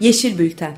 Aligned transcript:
Yeşil 0.00 0.38
Bülten 0.38 0.76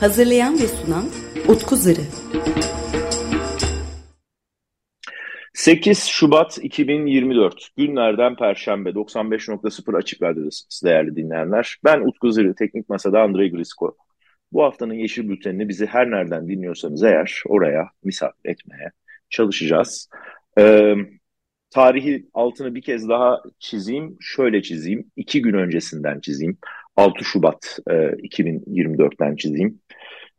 Hazırlayan 0.00 0.60
ve 0.60 0.68
sunan 0.68 1.04
Utku 1.48 1.76
Zırı. 1.76 2.00
8 5.68 6.04
Şubat 6.04 6.58
2024 6.62 7.68
günlerden 7.76 8.36
Perşembe 8.36 8.88
95.0 8.88 9.96
Açık 9.96 10.22
Radyo'dasınız 10.22 10.82
değerli 10.84 11.16
dinleyenler. 11.16 11.76
Ben 11.84 12.00
Utku 12.00 12.32
Zırı, 12.32 12.54
Teknik 12.54 12.88
Masa'da 12.88 13.20
Andrei 13.22 13.50
Grisko. 13.50 13.96
Bu 14.52 14.62
haftanın 14.62 14.94
Yeşil 14.94 15.28
Bülteni'ni 15.28 15.68
bizi 15.68 15.86
her 15.86 16.10
nereden 16.10 16.48
dinliyorsanız 16.48 17.02
eğer 17.02 17.42
oraya 17.46 17.90
misafir 18.04 18.50
etmeye 18.50 18.90
çalışacağız. 19.30 20.08
Ee, 20.58 20.94
tarihi 21.70 22.26
altını 22.34 22.74
bir 22.74 22.82
kez 22.82 23.08
daha 23.08 23.42
çizeyim, 23.58 24.16
şöyle 24.20 24.62
çizeyim, 24.62 25.10
iki 25.16 25.42
gün 25.42 25.54
öncesinden 25.54 26.20
çizeyim. 26.20 26.58
6 26.96 27.24
Şubat 27.24 27.78
e, 27.86 27.94
2024'ten 27.94 29.36
çizeyim. 29.36 29.80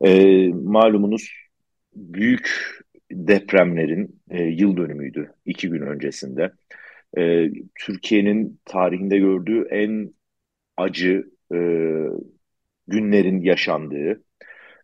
E, 0.04 0.48
malumunuz 0.48 1.30
büyük 1.96 2.50
depremlerin 3.10 4.20
e, 4.30 4.42
yıl 4.42 4.76
dönümüydü 4.76 5.32
iki 5.46 5.68
gün 5.68 5.82
öncesinde. 5.82 6.52
E, 7.18 7.50
Türkiye'nin 7.74 8.60
tarihinde 8.64 9.18
gördüğü 9.18 9.66
en 9.70 10.14
acı 10.76 11.30
e, 11.54 11.58
günlerin 12.88 13.40
yaşandığı 13.40 14.24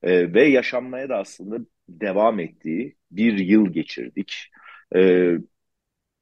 e, 0.02 0.34
ve 0.34 0.44
yaşanmaya 0.44 1.08
da 1.08 1.16
aslında 1.18 1.58
devam 1.88 2.41
ettiği 2.41 2.96
bir 3.10 3.38
yıl 3.38 3.72
geçirdik. 3.72 4.50
E, 4.96 5.33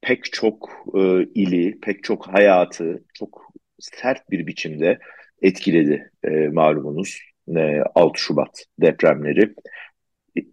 pek 0.01 0.33
çok 0.33 0.69
e, 0.95 1.23
ili, 1.35 1.79
pek 1.79 2.03
çok 2.03 2.27
hayatı 2.27 3.03
çok 3.13 3.53
sert 3.79 4.31
bir 4.31 4.47
biçimde 4.47 4.99
etkiledi 5.41 6.11
e, 6.23 6.29
malumunuz 6.47 7.19
e, 7.55 7.81
6 7.95 8.19
Şubat 8.21 8.65
depremleri. 8.81 9.55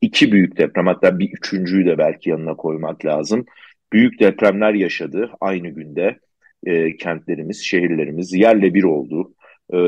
İki 0.00 0.32
büyük 0.32 0.56
deprem 0.56 0.86
hatta 0.86 1.18
bir 1.18 1.30
üçüncüyü 1.32 1.86
de 1.86 1.98
belki 1.98 2.30
yanına 2.30 2.56
koymak 2.56 3.04
lazım. 3.04 3.46
Büyük 3.92 4.20
depremler 4.20 4.74
yaşadı 4.74 5.30
aynı 5.40 5.68
günde 5.68 6.18
e, 6.66 6.96
kentlerimiz, 6.96 7.64
şehirlerimiz 7.64 8.32
yerle 8.34 8.74
bir 8.74 8.84
oldu. 8.84 9.34
E, 9.72 9.78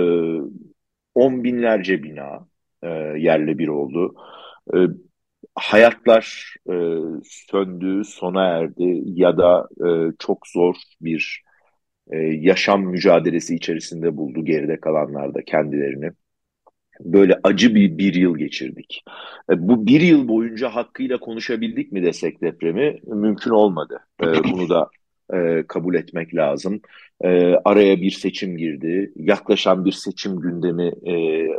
on 1.15 1.45
binlerce 1.45 2.03
bina 2.03 2.49
e, 2.83 2.89
yerle 3.19 3.59
bir 3.59 3.69
oldu. 3.69 4.15
E, 4.75 4.79
hayatlar 5.55 6.55
e, 6.71 6.75
söndü, 7.25 8.05
sona 8.05 8.45
erdi 8.45 9.03
ya 9.05 9.37
da 9.37 9.69
e, 9.87 9.89
çok 10.19 10.47
zor 10.47 10.75
bir 11.01 11.43
e, 12.13 12.17
yaşam 12.19 12.85
mücadelesi 12.87 13.55
içerisinde 13.55 14.17
buldu 14.17 14.45
geride 14.45 14.81
kalanlar 14.81 15.35
da 15.35 15.43
kendilerini. 15.45 16.11
Böyle 17.01 17.41
acı 17.43 17.75
bir 17.75 17.99
bir 17.99 18.15
yıl 18.15 18.39
geçirdik. 18.39 19.05
E, 19.51 19.69
bu 19.69 19.87
bir 19.87 20.01
yıl 20.01 20.29
boyunca 20.29 20.69
hakkıyla 20.69 21.19
konuşabildik 21.19 21.93
mi 21.93 22.03
desek 22.03 22.43
depremi 22.43 23.01
mümkün 23.07 23.51
olmadı. 23.51 24.01
E, 24.23 24.27
bunu 24.53 24.69
da 24.69 24.91
e, 25.35 25.65
kabul 25.69 25.95
etmek 25.95 26.35
lazım. 26.35 26.81
Araya 27.65 28.01
bir 28.01 28.11
seçim 28.11 28.57
girdi. 28.57 29.13
Yaklaşan 29.17 29.85
bir 29.85 29.93
seçim 29.93 30.41
gündeminin 30.41 31.53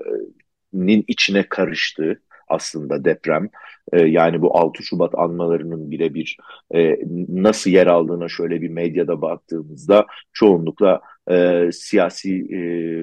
içine 1.07 1.43
karıştı 1.49 2.21
aslında 2.47 3.05
deprem. 3.05 3.49
E, 3.93 4.01
yani 4.01 4.41
bu 4.41 4.57
6 4.57 4.83
Şubat 4.83 5.15
anmalarının 5.15 5.91
birebir 5.91 6.37
e, 6.75 6.97
nasıl 7.29 7.69
yer 7.69 7.87
aldığına 7.87 8.27
şöyle 8.29 8.61
bir 8.61 8.69
medyada 8.69 9.21
baktığımızda 9.21 10.05
çoğunlukla 10.33 11.01
e, 11.31 11.69
siyasi 11.71 12.33
e, 12.33 12.59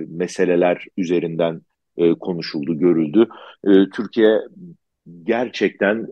meseleler 0.08 0.86
üzerinden 0.96 1.60
e, 1.96 2.14
konuşuldu, 2.14 2.78
görüldü. 2.78 3.28
E, 3.64 3.70
Türkiye 3.94 4.38
gerçekten 5.22 6.06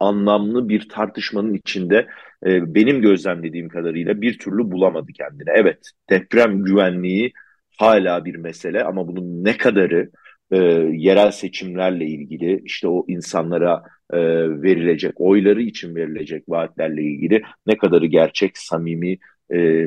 anlamlı 0.00 0.68
bir 0.68 0.88
tartışmanın 0.88 1.54
içinde 1.54 2.06
e, 2.46 2.74
benim 2.74 3.02
gözlemlediğim 3.02 3.68
kadarıyla 3.68 4.20
bir 4.20 4.38
türlü 4.38 4.70
bulamadı 4.70 5.12
kendini. 5.12 5.48
Evet, 5.54 5.90
deprem 6.10 6.64
güvenliği 6.64 7.32
hala 7.78 8.24
bir 8.24 8.34
mesele 8.34 8.84
ama 8.84 9.08
bunun 9.08 9.44
ne 9.44 9.56
kadarı 9.56 10.10
e, 10.50 10.56
yerel 10.92 11.30
seçimlerle 11.30 12.06
ilgili 12.06 12.62
işte 12.64 12.88
o 12.88 13.04
insanlara 13.08 13.82
e, 14.12 14.18
verilecek 14.62 15.20
oyları 15.20 15.62
için 15.62 15.94
verilecek 15.94 16.44
vaatlerle 16.48 17.02
ilgili 17.02 17.42
ne 17.66 17.76
kadarı 17.76 18.06
gerçek, 18.06 18.58
samimi 18.58 19.18
e, 19.52 19.86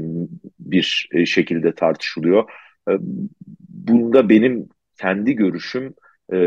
bir 0.60 1.10
şekilde 1.26 1.72
tartışılıyor. 1.76 2.50
E, 2.90 2.92
bunda 3.70 4.30
benim 4.30 4.70
kendi 5.02 5.34
görüşüm 5.34 5.94
e, 6.34 6.38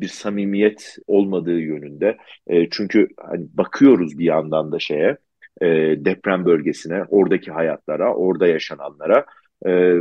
bir 0.00 0.08
samimiyet 0.08 0.96
olmadığı 1.06 1.60
yönünde. 1.60 2.16
E, 2.46 2.70
çünkü 2.70 3.08
hani 3.20 3.46
bakıyoruz 3.52 4.18
bir 4.18 4.24
yandan 4.24 4.72
da 4.72 4.78
şeye 4.78 5.16
e, 5.60 5.66
deprem 6.04 6.44
bölgesine, 6.44 7.04
oradaki 7.08 7.50
hayatlara, 7.50 8.14
orada 8.14 8.46
yaşananlara. 8.46 9.26
E, 9.66 9.94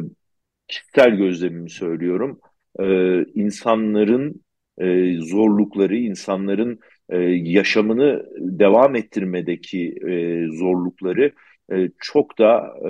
kişisel 0.67 1.15
gözlemimi 1.15 1.69
söylüyorum 1.69 2.39
e, 2.79 2.85
insanların 3.23 4.43
e, 4.77 5.17
zorlukları, 5.19 5.95
insanların 5.95 6.79
e, 7.09 7.17
yaşamını 7.27 8.25
devam 8.39 8.95
ettirmedeki 8.95 9.95
e, 10.07 10.45
zorlukları 10.57 11.31
e, 11.71 11.89
çok 11.99 12.39
da 12.39 12.73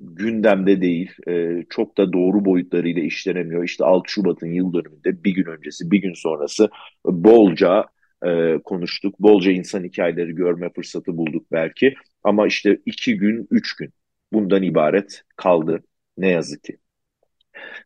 gündemde 0.00 0.82
değil, 0.82 1.12
e, 1.28 1.64
çok 1.70 1.98
da 1.98 2.12
doğru 2.12 2.44
boyutlarıyla 2.44 3.02
işlenemiyor. 3.02 3.64
İşte 3.64 3.84
6 3.84 4.12
Şubat'ın 4.12 4.52
yıl 4.52 4.72
dönümünde 4.72 5.24
bir 5.24 5.30
gün 5.34 5.46
öncesi, 5.46 5.90
bir 5.90 5.98
gün 5.98 6.14
sonrası 6.14 6.68
bolca 7.04 7.84
e, 8.26 8.58
konuştuk. 8.64 9.20
Bolca 9.20 9.52
insan 9.52 9.84
hikayeleri 9.84 10.34
görme 10.34 10.70
fırsatı 10.72 11.16
bulduk 11.16 11.46
belki. 11.52 11.94
Ama 12.24 12.46
işte 12.46 12.78
iki 12.86 13.16
gün, 13.16 13.48
üç 13.50 13.76
gün 13.76 13.92
bundan 14.32 14.62
ibaret 14.62 15.22
kaldı 15.36 15.82
ne 16.18 16.28
yazık 16.28 16.64
ki. 16.64 16.78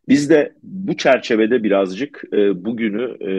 Biz 0.08 0.30
de 0.30 0.54
bu 0.62 0.96
çerçevede 0.96 1.62
birazcık 1.64 2.24
e, 2.32 2.64
bugünü 2.64 3.16
e, 3.20 3.32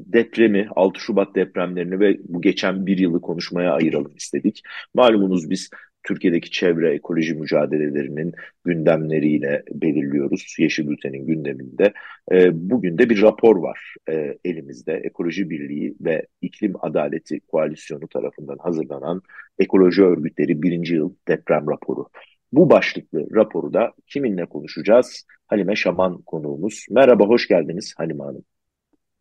depremi, 0.00 0.68
6 0.76 1.00
Şubat 1.00 1.34
depremlerini 1.34 2.00
ve 2.00 2.18
bu 2.24 2.42
geçen 2.42 2.86
bir 2.86 2.98
yılı 2.98 3.20
konuşmaya 3.20 3.72
ayıralım 3.72 4.16
istedik. 4.16 4.62
Malumunuz 4.94 5.50
biz 5.50 5.70
Türkiye'deki 6.06 6.50
çevre 6.50 6.94
ekoloji 6.94 7.34
mücadelelerinin 7.34 8.32
gündemleriyle 8.64 9.62
belirliyoruz. 9.70 10.56
Yeşil 10.58 10.88
Bülten'in 10.88 11.26
gündeminde. 11.26 11.92
E, 12.32 12.70
bugün 12.70 12.98
de 12.98 13.10
bir 13.10 13.22
rapor 13.22 13.56
var 13.56 13.94
e, 14.08 14.38
elimizde. 14.44 14.92
Ekoloji 14.92 15.50
Birliği 15.50 15.94
ve 16.00 16.26
İklim 16.42 16.72
Adaleti 16.80 17.40
Koalisyonu 17.40 18.08
tarafından 18.08 18.58
hazırlanan 18.58 19.22
Ekoloji 19.58 20.02
Örgütleri 20.02 20.62
birinci 20.62 20.94
Yıl 20.94 21.14
Deprem 21.28 21.70
Raporu. 21.70 22.08
Bu 22.52 22.70
başlıklı 22.70 23.26
raporu 23.34 23.72
da 23.72 23.92
kiminle 24.06 24.46
konuşacağız? 24.46 25.26
Halime 25.46 25.76
Şaman 25.76 26.22
konuğumuz. 26.22 26.86
Merhaba, 26.90 27.24
hoş 27.24 27.48
geldiniz 27.48 27.94
Halime 27.96 28.24
Hanım. 28.24 28.44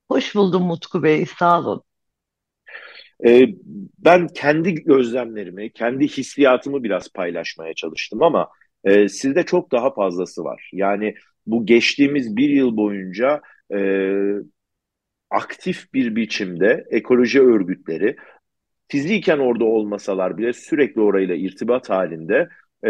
Hoş 0.10 0.36
buldum 0.36 0.64
Mutku 0.64 1.04
Bey, 1.04 1.26
sağ 1.40 1.60
olun. 1.60 1.82
Ee, 3.26 3.48
ben 4.00 4.28
kendi 4.28 4.74
gözlemlerimi, 4.74 5.74
kendi 5.74 6.08
hissiyatımı 6.08 6.84
biraz 6.84 7.14
paylaşmaya 7.14 7.74
çalıştım 7.74 8.24
ama 8.24 8.50
e, 8.84 9.10
sizde 9.10 9.44
çok 9.44 9.72
daha 9.72 9.94
fazlası 9.94 10.44
var. 10.44 10.70
Yani 10.74 11.16
bu 11.48 11.66
geçtiğimiz 11.66 12.36
bir 12.38 12.50
yıl 12.50 12.78
boyunca 12.78 13.42
e, 13.74 13.80
aktif 15.30 15.94
bir 15.94 16.16
biçimde 16.16 16.86
ekoloji 16.92 17.42
örgütleri 17.42 18.16
fiziken 18.88 19.40
orada 19.40 19.66
olmasalar 19.66 20.38
bile 20.38 20.54
sürekli 20.54 21.02
orayla 21.02 21.36
irtibat 21.36 21.90
halinde 21.90 22.50
e, 22.86 22.90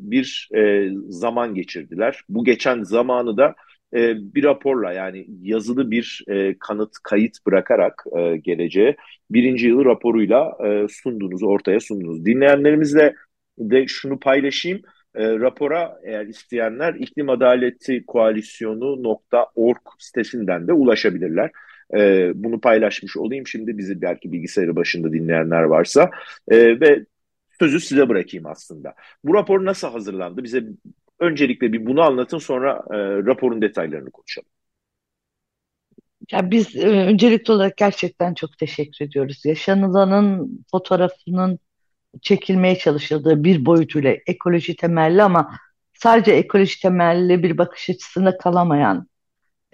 bir 0.00 0.48
e, 0.56 0.90
zaman 1.08 1.54
geçirdiler. 1.54 2.20
Bu 2.28 2.44
geçen 2.44 2.82
zamanı 2.82 3.36
da 3.36 3.54
e, 3.94 4.16
bir 4.34 4.44
raporla 4.44 4.92
yani 4.92 5.26
yazılı 5.42 5.90
bir 5.90 6.24
e, 6.28 6.58
kanıt 6.58 6.92
kayıt 7.02 7.46
bırakarak 7.46 8.04
e, 8.18 8.36
geleceğe 8.36 8.96
birinci 9.30 9.66
yıl 9.66 9.84
raporuyla 9.84 10.56
e, 10.64 10.86
sundunuz, 10.88 11.42
ortaya 11.42 11.80
sundunuz. 11.80 12.24
Dinleyenlerimizle 12.24 13.14
de 13.58 13.86
şunu 13.86 14.20
paylaşayım. 14.20 14.82
E, 15.14 15.38
rapora 15.38 15.98
eğer 16.04 16.26
isteyenler 16.26 16.94
iklim 16.94 17.30
adaleti 17.30 18.06
koalisyonu.org 18.06 19.78
sitesinden 19.98 20.68
de 20.68 20.72
ulaşabilirler. 20.72 21.50
E, 21.94 22.32
bunu 22.34 22.60
paylaşmış 22.60 23.16
olayım 23.16 23.46
şimdi 23.46 23.78
bizi 23.78 24.02
belki 24.02 24.32
bilgisayarı 24.32 24.76
başında 24.76 25.12
dinleyenler 25.12 25.62
varsa. 25.62 26.10
E, 26.48 26.80
ve 26.80 27.04
sözü 27.58 27.80
size 27.80 28.08
bırakayım 28.08 28.46
aslında. 28.46 28.94
Bu 29.24 29.34
rapor 29.34 29.64
nasıl 29.64 29.88
hazırlandı? 29.88 30.44
Bize 30.44 30.64
öncelikle 31.20 31.72
bir 31.72 31.86
bunu 31.86 32.02
anlatın 32.02 32.38
sonra 32.38 32.84
e, 32.90 32.96
raporun 32.98 33.62
detaylarını 33.62 34.10
konuşalım. 34.10 34.48
Ya 36.32 36.50
biz 36.50 36.76
e, 36.76 36.88
öncelikli 36.88 37.52
olarak 37.52 37.76
gerçekten 37.76 38.34
çok 38.34 38.58
teşekkür 38.58 39.04
ediyoruz. 39.04 39.44
Yaşanılanın 39.44 40.58
fotoğrafının 40.70 41.58
çekilmeye 42.22 42.78
çalışıldığı 42.78 43.44
bir 43.44 43.66
boyutuyla 43.66 44.16
ekoloji 44.26 44.76
temelli 44.76 45.22
ama 45.22 45.56
sadece 45.94 46.32
ekoloji 46.32 46.80
temelli 46.82 47.42
bir 47.42 47.58
bakış 47.58 47.90
açısında 47.90 48.38
kalamayan, 48.38 49.08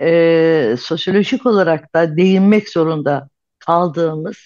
e, 0.01 0.77
sosyolojik 0.81 1.47
olarak 1.47 1.95
da 1.95 2.17
değinmek 2.17 2.69
zorunda 2.69 3.29
kaldığımız 3.59 4.37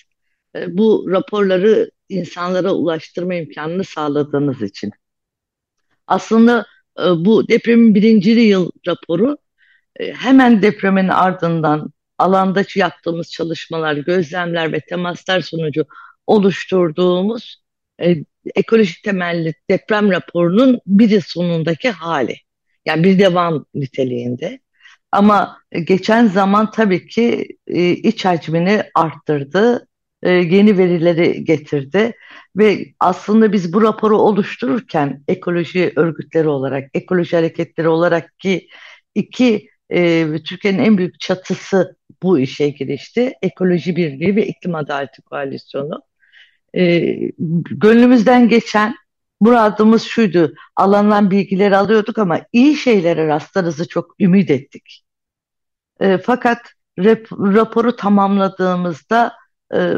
e, 0.57 0.79
bu 0.79 1.07
raporları 1.11 1.91
insanlara 2.09 2.73
ulaştırma 2.73 3.35
imkanını 3.35 3.85
sağladığınız 3.85 4.63
için. 4.63 4.91
Aslında 6.07 6.67
bu 6.99 7.49
depremin 7.49 7.95
birinci 7.95 8.31
yıl 8.31 8.71
raporu 8.87 9.39
e, 10.01 10.13
hemen 10.13 10.63
depremin 10.63 11.09
ardından 11.09 11.93
alanda 12.19 12.65
yaptığımız 12.75 13.31
çalışmalar, 13.33 13.95
gözlemler 13.97 14.73
ve 14.73 14.81
temaslar 14.81 15.41
sonucu 15.41 15.85
oluşturduğumuz 16.27 17.63
e, 18.03 18.17
ekolojik 18.55 19.03
temelli 19.03 19.55
deprem 19.71 20.11
raporunun 20.11 20.81
bir 20.87 21.11
yıl 21.11 21.21
sonundaki 21.21 21.91
hali. 21.91 22.37
Yani 22.87 23.05
bir 23.05 23.19
devam 23.19 23.67
niteliğinde. 23.75 24.61
Ama 25.13 25.59
geçen 25.85 26.27
zaman 26.27 26.71
tabii 26.71 27.07
ki 27.07 27.49
e, 27.67 27.91
iç 27.91 28.25
hacmini 28.25 28.83
arttırdı, 28.95 29.89
e, 30.23 30.31
yeni 30.31 30.79
verileri 30.79 31.45
getirdi 31.45 32.13
ve 32.57 32.95
aslında 33.01 33.53
biz 33.53 33.73
bu 33.73 33.83
raporu 33.83 34.19
oluştururken 34.19 35.23
ekoloji 35.29 35.93
örgütleri 35.97 36.49
olarak, 36.49 36.91
ekoloji 36.95 37.37
hareketleri 37.37 37.89
olarak 37.89 38.39
ki 38.39 38.69
iki 39.15 39.69
e, 39.91 40.29
Türkiye'nin 40.49 40.79
en 40.79 40.99
büyük 40.99 41.21
çatısı 41.21 41.97
bu 42.23 42.39
işe 42.39 42.69
girişti. 42.69 43.33
Ekoloji 43.43 43.97
Birliği 43.97 44.37
ve 44.37 44.47
İklim 44.47 44.75
Adaleti 44.75 45.23
Koalisyonu. 45.23 46.03
E, 46.77 47.01
gönlümüzden 47.71 48.49
geçen 48.49 48.95
muradımız 49.41 50.03
şuydu. 50.03 50.55
Alandan 50.77 51.31
bilgileri 51.31 51.77
alıyorduk 51.77 52.19
ama 52.19 52.41
iyi 52.53 52.77
şeylere 52.77 53.27
rastlarızı 53.27 53.89
çok 53.89 54.21
ümit 54.21 54.51
ettik. 54.51 55.05
E, 56.01 56.19
fakat 56.19 56.59
rap, 56.99 57.33
raporu 57.33 57.97
tamamladığımızda 57.97 59.33
e, 59.75 59.93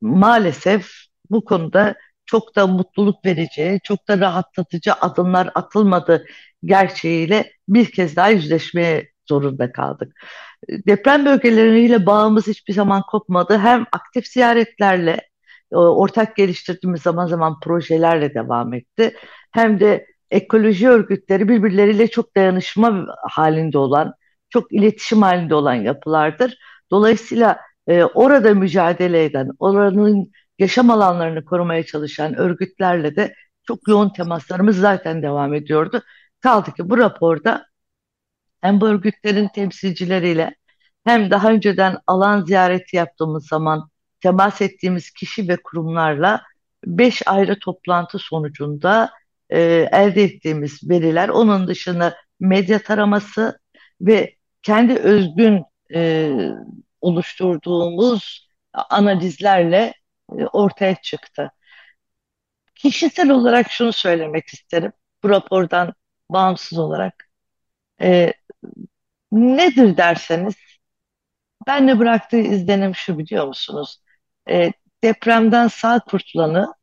maalesef 0.00 1.07
bu 1.30 1.44
konuda 1.44 1.94
çok 2.26 2.56
da 2.56 2.66
mutluluk 2.66 3.24
verici, 3.24 3.80
çok 3.84 4.08
da 4.08 4.20
rahatlatıcı 4.20 4.92
adımlar 4.94 5.50
atılmadı 5.54 6.26
gerçeğiyle 6.64 7.52
bir 7.68 7.92
kez 7.92 8.16
daha 8.16 8.28
yüzleşmeye 8.28 9.08
zorunda 9.28 9.72
kaldık. 9.72 10.12
Deprem 10.68 11.26
bölgeleriyle 11.26 12.06
bağımız 12.06 12.46
hiçbir 12.46 12.74
zaman 12.74 13.02
kopmadı. 13.10 13.58
Hem 13.58 13.86
aktif 13.92 14.26
ziyaretlerle, 14.26 15.20
ortak 15.70 16.36
geliştirdiğimiz 16.36 17.02
zaman 17.02 17.26
zaman 17.26 17.60
projelerle 17.60 18.34
devam 18.34 18.74
etti. 18.74 19.16
Hem 19.52 19.80
de 19.80 20.06
ekoloji 20.30 20.88
örgütleri 20.88 21.48
birbirleriyle 21.48 22.08
çok 22.08 22.36
dayanışma 22.36 23.06
halinde 23.30 23.78
olan, 23.78 24.14
çok 24.50 24.72
iletişim 24.72 25.22
halinde 25.22 25.54
olan 25.54 25.74
yapılardır. 25.74 26.58
Dolayısıyla 26.90 27.58
e, 27.86 28.04
orada 28.04 28.54
mücadele 28.54 29.24
eden, 29.24 29.50
oranın 29.58 30.32
yaşam 30.58 30.90
alanlarını 30.90 31.44
korumaya 31.44 31.86
çalışan 31.86 32.34
örgütlerle 32.34 33.16
de 33.16 33.34
çok 33.66 33.88
yoğun 33.88 34.08
temaslarımız 34.10 34.78
zaten 34.78 35.22
devam 35.22 35.54
ediyordu. 35.54 36.02
Kaldı 36.40 36.72
ki 36.72 36.90
bu 36.90 36.98
raporda 36.98 37.66
hem 38.60 38.80
bu 38.80 38.86
örgütlerin 38.88 39.48
temsilcileriyle 39.48 40.54
hem 41.04 41.30
daha 41.30 41.50
önceden 41.52 41.98
alan 42.06 42.44
ziyareti 42.44 42.96
yaptığımız 42.96 43.46
zaman 43.48 43.90
temas 44.20 44.60
ettiğimiz 44.62 45.10
kişi 45.10 45.48
ve 45.48 45.56
kurumlarla 45.64 46.42
beş 46.86 47.22
ayrı 47.26 47.58
toplantı 47.58 48.18
sonucunda 48.18 49.10
e, 49.50 49.60
elde 49.92 50.22
ettiğimiz 50.22 50.90
veriler, 50.90 51.28
onun 51.28 51.68
dışında 51.68 52.16
medya 52.40 52.82
taraması 52.82 53.58
ve 54.00 54.36
kendi 54.62 54.94
özgün 54.94 55.64
e, 55.94 56.32
oluşturduğumuz 57.00 58.48
analizlerle 58.72 59.94
ortaya 60.52 60.94
çıktı. 61.02 61.52
Kişisel 62.74 63.30
olarak 63.30 63.70
şunu 63.70 63.92
söylemek 63.92 64.48
isterim, 64.48 64.92
bu 65.22 65.28
rapordan 65.30 65.94
bağımsız 66.30 66.78
olarak. 66.78 67.28
E, 68.02 68.32
nedir 69.32 69.96
derseniz, 69.96 70.54
ben 71.66 71.88
de 71.88 71.98
bıraktığı 71.98 72.36
izlenim 72.38 72.94
şu 72.94 73.18
biliyor 73.18 73.46
musunuz? 73.46 74.02
E, 74.50 74.72
depremden 75.04 75.68
sağ 75.68 75.98
kurtulanı 76.00 76.74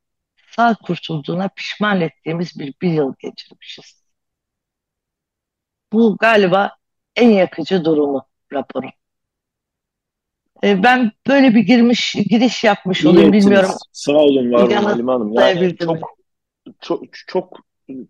sağ 0.56 0.76
kurtulduğuna 0.76 1.50
pişman 1.50 2.02
ettiğimiz 2.02 2.60
bir, 2.60 2.74
bir 2.82 2.90
yıl 2.94 3.14
geçirmişiz. 3.20 4.06
Bu 5.94 6.18
galiba 6.18 6.78
en 7.16 7.30
yakıcı 7.30 7.86
durumu 7.86 8.28
raporun. 8.54 8.92
E, 10.66 10.84
ben 10.84 11.12
böyle 11.28 11.56
bir 11.56 11.60
girmiş 11.60 12.16
giriş 12.30 12.64
yapmış 12.64 13.04
İyi 13.04 13.08
olayım 13.08 13.28
ettiniz. 13.28 13.46
bilmiyorum. 13.46 13.70
Sağ 13.92 14.18
olun 14.18 14.52
var 14.52 14.64
olun 14.64 14.72
Halim 14.72 15.08
Hanım. 15.08 15.34
Yani 15.34 15.78
çok, 15.78 15.98
çok, 16.82 17.04
çok 17.28 17.58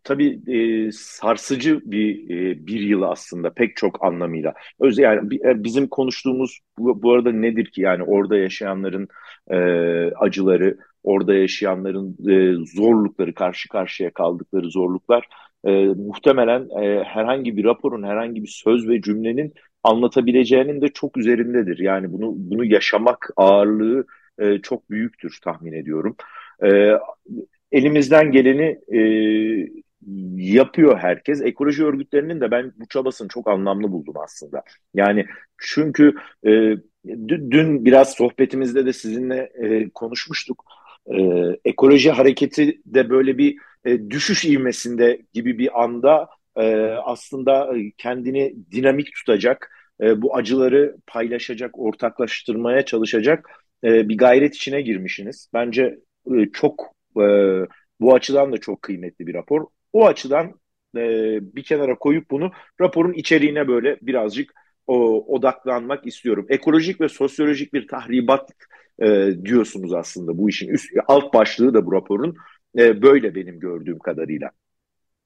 tabii 0.04 0.40
e, 0.48 0.92
sarsıcı 0.92 1.82
bir 1.86 2.30
e, 2.30 2.68
bir 2.68 2.80
yıl 2.80 3.02
aslında 3.02 3.54
pek 3.54 3.76
çok 3.76 4.04
anlamıyla. 4.04 4.54
Öz 4.80 4.98
yani 4.98 5.36
e, 5.36 5.64
bizim 5.64 5.88
konuştuğumuz 5.88 6.60
bu, 6.78 7.02
bu 7.02 7.14
arada 7.14 7.32
nedir 7.32 7.66
ki 7.66 7.82
yani 7.82 8.04
orada 8.04 8.38
yaşayanların 8.38 9.08
e, 9.50 9.58
acıları, 10.16 10.78
orada 11.04 11.34
yaşayanların 11.34 12.18
e, 12.30 12.66
zorlukları, 12.76 13.34
karşı 13.34 13.70
karşıya 13.70 14.14
kaldıkları 14.14 14.72
zorluklar 14.72 15.28
e, 15.66 15.72
muhtemelen 15.86 16.70
e, 16.84 17.04
herhangi 17.04 17.58
bir 17.58 17.64
raporun, 17.64 18.04
herhangi 18.04 18.44
bir 18.44 18.48
söz 18.64 18.88
ve 18.88 19.02
cümlenin 19.02 19.54
anlatabileceğinin 19.86 20.82
de 20.82 20.88
çok 20.88 21.18
üzerindedir. 21.18 21.80
Yani 21.80 22.12
bunu 22.14 22.34
bunu 22.36 22.66
yaşamak 22.66 23.30
ağırlığı 23.38 24.06
e, 24.40 24.58
çok 24.62 24.90
büyüktür 24.90 25.40
tahmin 25.44 25.74
ediyorum. 25.74 26.16
E, 26.64 26.92
elimizden 27.72 28.32
geleni 28.32 28.80
e, 28.94 29.00
yapıyor 30.36 30.98
herkes. 30.98 31.42
Ekoloji 31.42 31.86
örgütlerinin 31.86 32.42
de 32.42 32.52
ben 32.52 32.74
bu 32.76 32.88
çabasını 32.88 33.28
çok 33.28 33.50
anlamlı 33.50 33.92
buldum 33.92 34.16
aslında. 34.24 34.64
Yani 34.94 35.26
çünkü 35.58 36.16
e, 36.48 36.76
dün 37.28 37.86
biraz 37.86 38.14
sohbetimizde 38.14 38.86
de 38.86 38.94
sizinle 38.94 39.52
e, 39.64 39.90
konuşmuştuk. 39.90 40.66
E, 41.08 41.18
ekoloji 41.66 42.12
hareketi 42.12 42.82
de 42.86 43.10
böyle 43.10 43.38
bir 43.38 43.58
e, 43.86 44.10
düşüş 44.10 44.46
ivmesinde 44.46 45.22
gibi 45.34 45.60
bir 45.60 45.84
anda 45.84 46.28
e, 46.58 46.76
aslında 47.06 47.74
kendini 47.98 48.56
dinamik 48.72 49.16
tutacak, 49.16 49.72
e, 50.02 50.22
bu 50.22 50.36
acıları 50.36 50.98
paylaşacak, 51.08 51.80
ortaklaştırmaya 51.80 52.86
çalışacak 52.86 53.50
e, 53.84 54.10
bir 54.10 54.18
gayret 54.18 54.56
içine 54.56 54.82
girmişsiniz. 54.82 55.50
Bence 55.54 56.00
e, 56.36 56.52
çok 56.54 56.94
e, 57.18 57.26
bu 58.00 58.14
açıdan 58.16 58.52
da 58.52 58.58
çok 58.58 58.82
kıymetli 58.82 59.28
bir 59.28 59.34
rapor. 59.34 59.66
O 59.94 60.06
açıdan 60.06 60.60
e, 60.98 61.02
bir 61.56 61.64
kenara 61.64 61.96
koyup 61.96 62.32
bunu 62.32 62.52
raporun 62.82 63.14
içeriğine 63.14 63.68
böyle 63.68 63.98
birazcık 64.02 64.54
o, 64.88 65.26
odaklanmak 65.36 66.08
istiyorum. 66.08 66.46
Ekolojik 66.50 67.02
ve 67.02 67.10
sosyolojik 67.10 67.74
bir 67.74 67.88
tahribat 67.88 68.50
e, 69.02 69.30
diyorsunuz 69.46 69.94
aslında 69.94 70.38
bu 70.38 70.50
işin 70.50 70.70
üst 70.70 70.92
alt 71.08 71.34
başlığı 71.34 71.74
da 71.74 71.86
bu 71.86 71.92
raporun 71.94 72.36
e, 72.78 73.02
böyle 73.02 73.36
benim 73.36 73.60
gördüğüm 73.60 74.00
kadarıyla. 74.00 74.52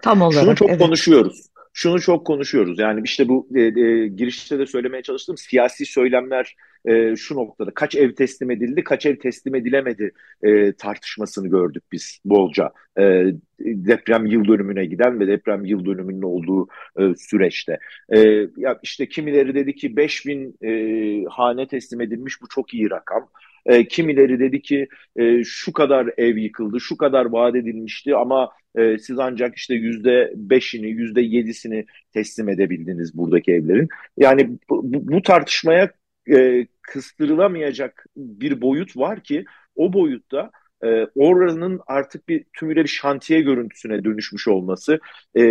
Tam 0.02 0.22
olarak. 0.22 0.44
Şunu 0.44 0.56
çok 0.56 0.70
evet. 0.70 0.82
konuşuyoruz 0.82 1.50
şunu 1.74 2.02
çok 2.02 2.28
konuşuyoruz. 2.28 2.80
Yani 2.80 3.02
işte 3.06 3.28
bu 3.28 3.48
e, 3.56 3.62
e, 3.62 4.08
girişte 4.08 4.60
de 4.60 4.66
söylemeye 4.66 5.04
çalıştığım 5.04 5.38
siyasi 5.38 5.86
söylemler 5.86 6.56
e, 6.86 7.16
şu 7.16 7.36
noktada 7.36 7.72
kaç 7.72 7.96
ev 7.96 8.16
teslim 8.16 8.52
edildi, 8.52 8.84
kaç 8.84 9.06
ev 9.06 9.16
teslim 9.16 9.56
edilemedi 9.56 10.12
e, 10.44 10.74
tartışmasını 10.74 11.48
gördük 11.48 11.84
biz 11.92 12.20
bolca. 12.26 12.72
E, 13.00 13.26
deprem 13.60 14.26
yıl 14.26 14.46
dönümüne 14.48 14.86
giden 14.86 15.20
ve 15.20 15.28
deprem 15.28 15.66
yıl 15.66 15.86
dönümünün 15.86 16.22
olduğu 16.22 16.68
e, 17.00 17.16
süreçte. 17.18 17.80
E, 18.10 18.20
ya 18.58 18.80
işte 18.84 19.10
kimileri 19.10 19.56
dedi 19.56 19.76
ki 19.76 19.98
5000 19.98 20.58
e, 20.64 21.26
hane 21.30 21.68
teslim 21.68 22.02
edilmiş 22.02 22.42
bu 22.42 22.48
çok 22.48 22.74
iyi 22.74 22.90
rakam. 22.90 23.30
E, 23.70 23.88
kimileri 23.88 24.40
dedi 24.40 24.62
ki 24.62 24.88
e, 25.16 25.44
şu 25.44 25.74
kadar 25.74 26.10
ev 26.18 26.38
yıkıldı, 26.38 26.80
şu 26.80 26.98
kadar 26.98 27.26
vaat 27.26 27.56
edilmişti 27.56 28.16
ama 28.16 28.50
e, 28.76 28.98
siz 28.98 29.20
ancak 29.20 29.56
işte 29.56 29.76
yüzde 29.76 30.34
beşini, 30.36 30.88
yüzde 30.90 31.22
yedisini 31.22 31.86
teslim 32.14 32.50
edebildiniz 32.50 33.18
buradaki 33.18 33.52
evlerin. 33.52 33.88
Yani 34.18 34.50
bu, 34.70 34.82
bu 34.84 35.22
tartışmaya 35.22 35.92
e, 36.32 36.68
kıstırılamayacak 36.82 38.06
bir 38.18 38.62
boyut 38.62 38.98
var 38.98 39.24
ki 39.24 39.46
o 39.76 39.94
boyutta 39.94 40.52
e, 40.84 40.88
oranın 41.16 41.82
artık 41.88 42.30
bir 42.30 42.46
tümüyle 42.60 42.84
bir 42.84 42.90
şantiye 42.90 43.42
görüntüsüne 43.42 44.04
dönüşmüş 44.04 44.48
olması, 44.48 45.00
e, 45.36 45.42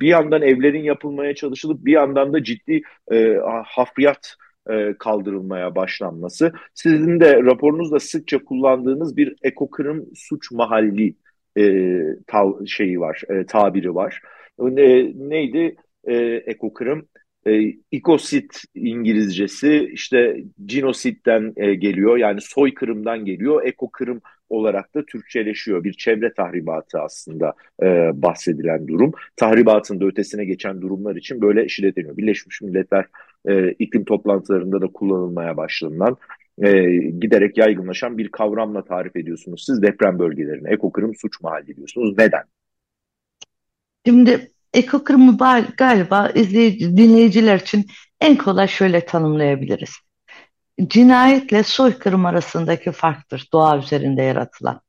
bir 0.00 0.08
yandan 0.08 0.42
evlerin 0.42 0.82
yapılmaya 0.82 1.34
çalışılıp 1.34 1.84
bir 1.84 1.92
yandan 1.92 2.32
da 2.32 2.44
ciddi 2.44 2.82
e, 3.12 3.38
hafriyat 3.66 4.36
e, 4.70 4.94
kaldırılmaya 4.98 5.74
başlanması. 5.74 6.52
Sizin 6.74 7.20
de 7.20 7.42
raporunuzda 7.42 8.00
sıkça 8.00 8.38
kullandığınız 8.38 9.16
bir 9.16 9.34
ekokırım 9.42 10.06
suç 10.14 10.52
mahalli 10.52 11.14
e, 11.58 11.92
tav 12.26 12.66
şeyi 12.66 13.00
var, 13.00 13.22
e, 13.28 13.46
tabiri 13.46 13.94
var. 13.94 14.20
E, 14.60 15.12
neydi? 15.14 15.76
E, 16.04 16.14
ekokırım 16.46 17.08
e, 17.46 17.74
ikosit 17.90 18.62
İngilizcesi 18.74 19.90
işte 19.92 20.44
cinositten 20.66 21.52
e, 21.56 21.74
geliyor 21.74 22.16
yani 22.16 22.40
soykırımdan 22.40 23.24
geliyor. 23.24 23.66
Ekokırım 23.66 24.20
olarak 24.48 24.94
da 24.94 25.04
Türkçeleşiyor. 25.06 25.84
Bir 25.84 25.92
çevre 25.92 26.32
tahribatı 26.34 27.00
aslında 27.00 27.54
e, 27.82 27.86
bahsedilen 28.14 28.88
durum. 28.88 29.12
Tahribatın 29.36 30.00
da 30.00 30.06
ötesine 30.06 30.44
geçen 30.44 30.82
durumlar 30.82 31.16
için 31.16 31.40
böyle 31.40 31.68
şiddetleniyor. 31.68 32.16
Birleşmiş 32.16 32.62
Milletler 32.62 33.06
e, 33.48 33.72
iklim 33.72 34.04
toplantılarında 34.04 34.82
da 34.82 34.86
kullanılmaya 34.86 35.56
başlanılan 35.56 36.16
e, 36.58 36.82
giderek 36.96 37.58
yaygınlaşan 37.58 38.18
bir 38.18 38.28
kavramla 38.28 38.84
tarif 38.84 39.16
ediyorsunuz. 39.16 39.64
Siz 39.66 39.82
deprem 39.82 40.18
bölgelerini, 40.18 40.68
ekokırım 40.68 41.14
suç 41.14 41.40
mahalli 41.40 41.76
diyorsunuz. 41.76 42.18
Neden? 42.18 42.42
Şimdi 44.06 44.50
ekokırımı 44.74 45.38
galiba 45.76 46.28
izleyici, 46.28 46.96
dinleyiciler 46.96 47.60
için 47.60 47.86
en 48.20 48.36
kolay 48.36 48.68
şöyle 48.68 49.06
tanımlayabiliriz. 49.06 49.90
Cinayetle 50.86 51.62
soykırım 51.62 52.26
arasındaki 52.26 52.92
farktır 52.92 53.48
doğa 53.52 53.78
üzerinde 53.78 54.22
yaratılan. 54.22 54.80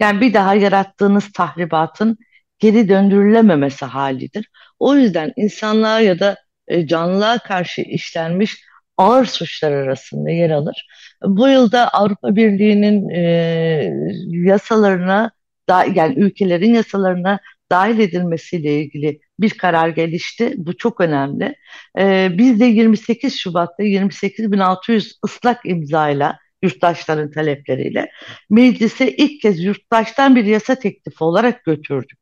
Yani 0.00 0.20
bir 0.20 0.34
daha 0.34 0.54
yarattığınız 0.54 1.32
tahribatın 1.32 2.18
geri 2.58 2.88
döndürülememesi 2.88 3.84
halidir. 3.84 4.50
O 4.78 4.96
yüzden 4.96 5.32
insanlığa 5.36 6.00
ya 6.00 6.18
da 6.18 6.36
e, 6.68 6.86
canlılığa 6.86 7.38
karşı 7.38 7.82
işlenmiş 7.82 8.64
ağır 8.96 9.24
suçlar 9.24 9.72
arasında 9.72 10.30
yer 10.30 10.50
alır. 10.50 10.86
Bu 11.22 11.48
yılda 11.48 11.88
Avrupa 11.88 12.36
Birliği'nin 12.36 13.08
e, 13.08 13.20
yasalarına, 14.30 15.30
yani 15.94 16.14
ülkelerin 16.18 16.74
yasalarına 16.74 17.40
dahil 17.70 17.98
edilmesiyle 17.98 18.80
ilgili 18.80 19.20
bir 19.40 19.50
karar 19.50 19.88
gelişti. 19.88 20.54
Bu 20.56 20.76
çok 20.76 21.00
önemli. 21.00 21.54
Ee, 21.98 22.28
biz 22.32 22.60
de 22.60 22.64
28 22.64 23.38
Şubat'ta 23.38 23.82
28.600 23.82 25.12
ıslak 25.24 25.60
imzayla 25.66 26.38
yurttaşların 26.62 27.30
talepleriyle 27.30 28.10
meclise 28.50 29.16
ilk 29.16 29.40
kez 29.42 29.64
yurttaştan 29.64 30.36
bir 30.36 30.44
yasa 30.44 30.74
teklifi 30.74 31.24
olarak 31.24 31.64
götürdük. 31.64 32.18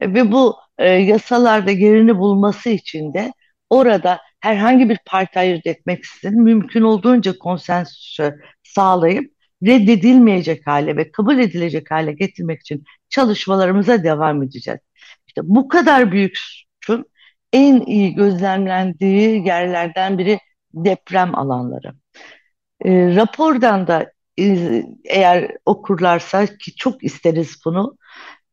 E, 0.00 0.14
ve 0.14 0.32
bu 0.32 0.56
e, 0.78 0.88
yasalarda 0.90 1.70
yerini 1.70 2.18
bulması 2.18 2.70
için 2.70 3.14
de 3.14 3.32
orada 3.70 4.20
herhangi 4.40 4.88
bir 4.88 4.98
parti 5.06 5.38
ayırt 5.38 5.66
etmeksizin 5.66 6.42
mümkün 6.42 6.82
olduğunca 6.82 7.38
konsensüsü 7.38 8.40
sağlayıp 8.62 9.32
reddedilmeyecek 9.66 10.66
hale 10.66 10.96
ve 10.96 11.12
kabul 11.12 11.38
edilecek 11.38 11.90
hale 11.90 12.12
getirmek 12.12 12.60
için 12.60 12.84
çalışmalarımıza 13.08 14.04
devam 14.04 14.42
edeceğiz. 14.42 14.80
İşte 15.26 15.40
bu 15.44 15.68
kadar 15.68 16.12
büyük 16.12 16.38
suçun 16.38 17.04
en 17.52 17.80
iyi 17.80 18.14
gözlemlendiği 18.14 19.46
yerlerden 19.46 20.18
biri 20.18 20.38
deprem 20.74 21.34
alanları. 21.34 21.94
E, 22.84 23.16
rapordan 23.16 23.86
da 23.86 24.12
e, 24.38 24.84
eğer 25.04 25.56
okurlarsa 25.66 26.46
ki 26.46 26.74
çok 26.76 27.04
isteriz 27.04 27.56
bunu 27.64 27.96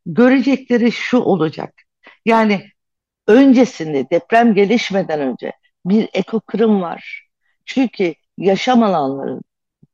görecekleri 0.05 0.91
şu 0.91 1.17
olacak. 1.17 1.73
Yani 2.25 2.61
öncesinde 3.27 4.09
deprem 4.09 4.53
gelişmeden 4.53 5.19
önce 5.19 5.51
bir 5.85 6.09
ekokırım 6.13 6.81
var. 6.81 7.29
Çünkü 7.65 8.13
yaşam 8.37 8.83
alanları, 8.83 9.39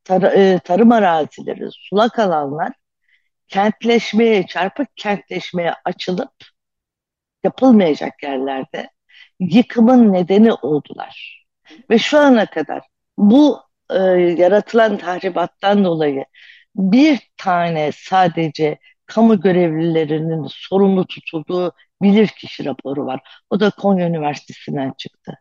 tar 0.04 0.22
e, 0.22 0.58
tarım 0.58 0.92
arazileri, 0.92 1.68
sulak 1.70 2.18
alanlar 2.18 2.72
kentleşmeye, 3.48 4.46
çarpık 4.46 4.96
kentleşmeye 4.96 5.74
açılıp 5.84 6.32
yapılmayacak 7.44 8.22
yerlerde 8.22 8.90
yıkımın 9.40 10.12
nedeni 10.12 10.52
oldular. 10.52 11.44
Ve 11.90 11.98
şu 11.98 12.18
ana 12.18 12.46
kadar 12.46 12.82
bu 13.18 13.60
e, 13.90 13.98
yaratılan 14.38 14.98
tahribattan 14.98 15.84
dolayı 15.84 16.24
bir 16.76 17.20
tane 17.36 17.90
sadece 17.94 18.78
kamu 19.06 19.40
görevlilerinin 19.40 20.46
sorumlu 20.50 21.06
tutulduğu 21.06 21.72
bilirkişi 22.04 22.64
raporu 22.64 23.06
var. 23.06 23.20
O 23.50 23.60
da 23.60 23.70
Konya 23.70 24.08
Üniversitesi'nden 24.08 24.92
çıktı. 24.98 25.34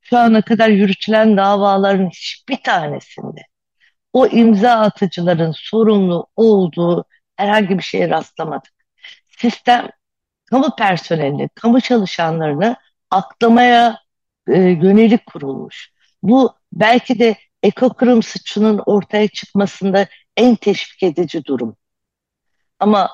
Şu 0.00 0.18
ana 0.18 0.42
kadar 0.42 0.68
yürütülen 0.68 1.36
davaların 1.36 2.08
hiçbir 2.08 2.62
tanesinde 2.62 3.42
o 4.12 4.26
imza 4.26 4.70
atıcıların 4.72 5.52
sorumlu 5.56 6.26
olduğu 6.36 7.04
herhangi 7.36 7.78
bir 7.78 7.82
şeye 7.82 8.10
rastlamadık. 8.10 8.72
Sistem 9.28 9.88
kamu 10.44 10.76
personelini, 10.76 11.48
kamu 11.54 11.80
çalışanlarını 11.80 12.76
aklamaya 13.10 13.98
e, 14.48 14.58
yönelik 14.60 15.26
kurulmuş. 15.26 15.92
Bu 16.22 16.56
belki 16.72 17.18
de 17.18 17.36
ekokırım 17.62 18.22
suçunun 18.22 18.82
ortaya 18.86 19.28
çıkmasında 19.28 20.06
en 20.36 20.56
teşvik 20.56 21.02
edici 21.02 21.44
durum. 21.44 21.76
Ama 22.78 23.10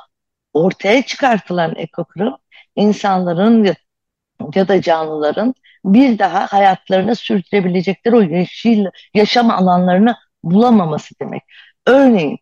ortaya 0.52 1.02
çıkartılan 1.02 1.74
ekokırım 1.76 2.36
insanların 2.78 3.76
ya 4.54 4.68
da 4.68 4.82
canlıların 4.82 5.54
bir 5.84 6.18
daha 6.18 6.46
hayatlarını 6.46 7.16
sürdürebilecekleri 7.16 8.16
o 8.16 8.22
yeşil 8.22 8.86
yaşam 9.14 9.50
alanlarını 9.50 10.16
bulamaması 10.42 11.14
demek. 11.20 11.42
Örneğin 11.86 12.38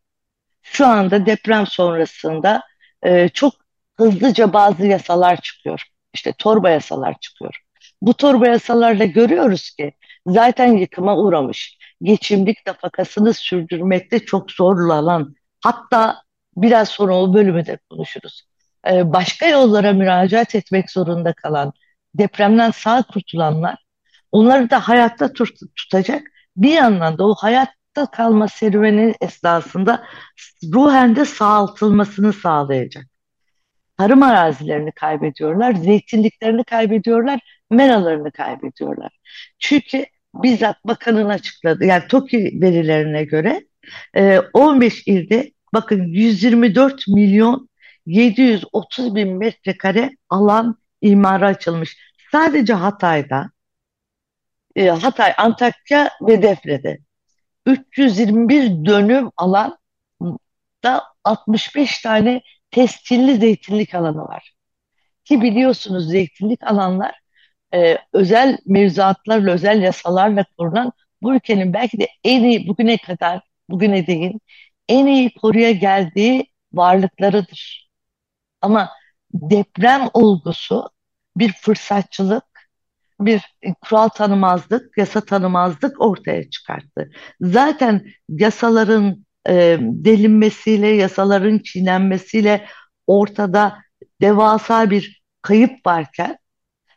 şu 0.63 0.87
anda 0.87 1.27
deprem 1.27 1.67
sonrasında 1.67 2.63
e, 3.03 3.29
çok 3.29 3.55
hızlıca 3.97 4.53
bazı 4.53 4.87
yasalar 4.87 5.41
çıkıyor. 5.41 5.83
İşte 6.15 6.33
torba 6.39 6.71
yasalar 6.71 7.19
çıkıyor. 7.21 7.61
Bu 8.03 8.15
torba 8.15 8.49
yasalarla 8.49 9.05
görüyoruz 9.05 9.71
ki 9.71 9.93
zaten 10.27 10.77
yıkıma 10.77 11.17
uğramış, 11.17 11.79
geçimlik 12.03 12.67
nafakasını 12.67 13.35
sürdürmekte 13.35 14.19
çok 14.19 14.51
zorlanan, 14.51 15.35
hatta 15.61 16.23
biraz 16.57 16.89
sonra 16.89 17.17
o 17.17 17.35
bölümü 17.35 17.67
de 17.67 17.79
konuşuruz. 17.91 18.43
Ee, 18.91 19.13
başka 19.13 19.47
yollara 19.47 19.93
müracaat 19.93 20.55
etmek 20.55 20.91
zorunda 20.91 21.33
kalan, 21.33 21.73
depremden 22.15 22.71
sağ 22.71 23.03
kurtulanlar, 23.03 23.77
onları 24.33 24.71
da 24.71 24.89
hayatta 24.89 25.33
tut 25.33 25.59
tutacak. 25.77 26.23
Bir 26.57 26.73
yandan 26.73 27.19
da 27.19 27.27
o 27.27 27.35
hayatta 27.35 28.07
kalma 28.13 28.49
serüveni 28.49 29.15
esnasında 29.21 30.05
ruhen 30.65 31.17
de 31.17 31.25
sağaltılmasını 31.25 32.33
sağlayacak 32.33 33.07
tarım 33.99 34.23
arazilerini 34.23 34.93
kaybediyorlar, 34.93 35.75
zeytinliklerini 35.75 36.65
kaybediyorlar, 36.65 37.41
meralarını 37.71 38.33
kaybediyorlar. 38.33 39.19
Çünkü 39.59 40.07
bizzat 40.35 40.85
bakanın 40.85 41.29
açıkladı, 41.29 41.85
yani 41.85 42.03
TOKİ 42.09 42.59
verilerine 42.63 43.25
göre 43.25 43.65
15 44.53 45.09
e, 45.09 45.13
ilde 45.13 45.53
bakın 45.75 46.03
124 46.03 47.09
milyon 47.09 47.69
730 48.07 49.15
bin 49.15 49.37
metrekare 49.37 50.11
alan 50.29 50.79
imara 51.01 51.47
açılmış. 51.47 51.97
Sadece 52.33 52.73
Hatay'da, 52.73 53.51
e, 54.77 54.89
Hatay, 54.89 55.35
Antakya 55.39 56.11
ve 56.21 56.43
Defne'de 56.43 56.99
321 57.67 58.85
dönüm 58.85 59.31
alan 59.37 59.79
da 60.85 61.05
65 61.25 62.03
tane 62.03 62.43
tescilli 62.71 63.37
zeytinlik 63.37 63.95
alanı 63.95 64.23
var. 64.23 64.53
Ki 65.25 65.43
biliyorsunuz 65.43 66.09
zeytinlik 66.09 66.63
alanlar 66.63 67.21
e, 67.75 67.99
özel 68.13 68.59
mevzuatlarla, 68.67 69.53
özel 69.53 69.83
yasalarla 69.83 70.45
korunan 70.59 70.93
bu 71.23 71.35
ülkenin 71.35 71.73
belki 71.73 71.99
de 71.99 72.09
en 72.25 72.45
iyi 72.45 72.69
bugüne 72.69 72.97
kadar, 72.97 73.41
bugüne 73.69 74.07
değin 74.07 74.41
en 74.89 75.07
iyi 75.07 75.35
koruya 75.35 75.71
geldiği 75.73 76.47
varlıklarıdır. 76.73 77.86
Ama 78.67 78.91
deprem 79.33 80.09
olgusu 80.15 80.91
bir 81.37 81.53
fırsatçılık, 81.53 82.45
bir 83.21 83.43
kural 83.81 84.09
tanımazlık, 84.09 84.99
yasa 84.99 85.21
tanımazlık 85.21 86.01
ortaya 86.01 86.51
çıkarttı. 86.51 87.11
Zaten 87.41 88.07
yasaların 88.29 89.27
e, 89.49 89.79
delinmesiyle, 89.81 90.89
yasaların 90.89 91.59
çiğnenmesiyle 91.59 92.67
ortada 93.07 93.79
devasa 94.21 94.91
bir 94.91 95.23
kayıp 95.43 95.87
varken 95.87 96.39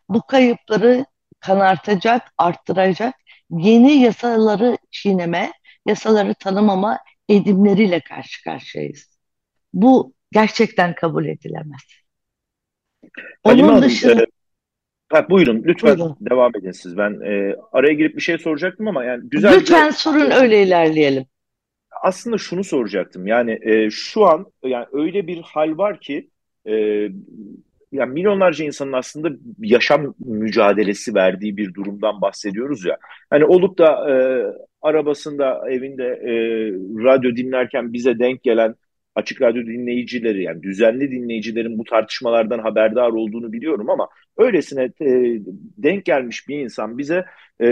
bu 0.10 0.22
kayıpları 0.22 1.06
kanartacak, 1.40 2.22
arttıracak 2.38 3.16
yeni 3.50 3.92
yasaları 3.92 4.78
çiğneme, 4.92 5.52
yasaları 5.86 6.34
tanımama 6.34 7.00
edimleriyle 7.30 8.00
karşı 8.00 8.44
karşıyayız. 8.44 9.20
Bu 9.74 10.14
gerçekten 10.32 10.96
kabul 10.96 11.26
edilemez. 11.26 11.82
Halime 13.44 13.72
Onun 13.72 13.74
Hanım, 13.74 13.82
dışında 13.82 14.24
e, 14.24 14.26
ha, 15.10 15.30
buyurun 15.30 15.64
lütfen 15.66 15.98
buyurun. 15.98 16.18
devam 16.22 16.52
edin 16.58 16.72
siz. 16.72 16.98
Ben 16.98 17.12
e, 17.26 17.56
araya 17.72 17.94
girip 17.94 18.16
bir 18.16 18.22
şey 18.22 18.38
soracaktım 18.38 18.88
ama 18.88 19.04
yani 19.04 19.30
güzelce 19.30 19.60
Lütfen 19.60 19.90
sorun 19.90 20.32
öyle 20.32 20.64
ilerleyelim. 20.64 21.26
aslında 22.04 22.38
şunu 22.38 22.64
soracaktım. 22.64 23.28
Yani 23.28 23.60
e, 23.62 23.90
şu 23.90 24.26
an 24.26 24.46
yani 24.64 24.86
öyle 24.94 25.28
bir 25.28 25.42
hal 25.42 25.78
var 25.78 26.00
ki 26.00 26.30
e, 26.68 26.74
yani 27.92 28.14
milyonlarca 28.14 28.66
insanın 28.66 28.94
aslında 28.94 29.30
yaşam 29.60 30.14
mücadelesi 30.20 31.16
verdiği 31.16 31.58
bir 31.58 31.74
durumdan 31.74 32.22
bahsediyoruz 32.22 32.86
ya. 32.86 32.98
Hani 33.30 33.46
olup 33.46 33.78
da 33.78 34.12
e, 34.12 34.16
arabasında, 34.82 35.70
evinde 35.70 36.04
e, 36.06 36.34
radyo 37.04 37.36
dinlerken 37.36 37.94
bize 37.94 38.20
denk 38.20 38.44
gelen 38.44 38.76
açık 39.20 39.42
radyo 39.42 39.66
dinleyicileri 39.66 40.44
yani 40.44 40.64
düzenli 40.64 41.12
dinleyicilerin 41.12 41.78
bu 41.78 41.84
tartışmalardan 41.84 42.60
haberdar 42.60 43.10
olduğunu 43.10 43.54
biliyorum 43.54 43.90
ama 43.90 44.10
öylesine 44.38 44.84
e, 44.84 45.40
denk 45.78 46.06
gelmiş 46.06 46.48
bir 46.48 46.60
insan 46.60 46.98
bize 46.98 47.26
e, 47.62 47.68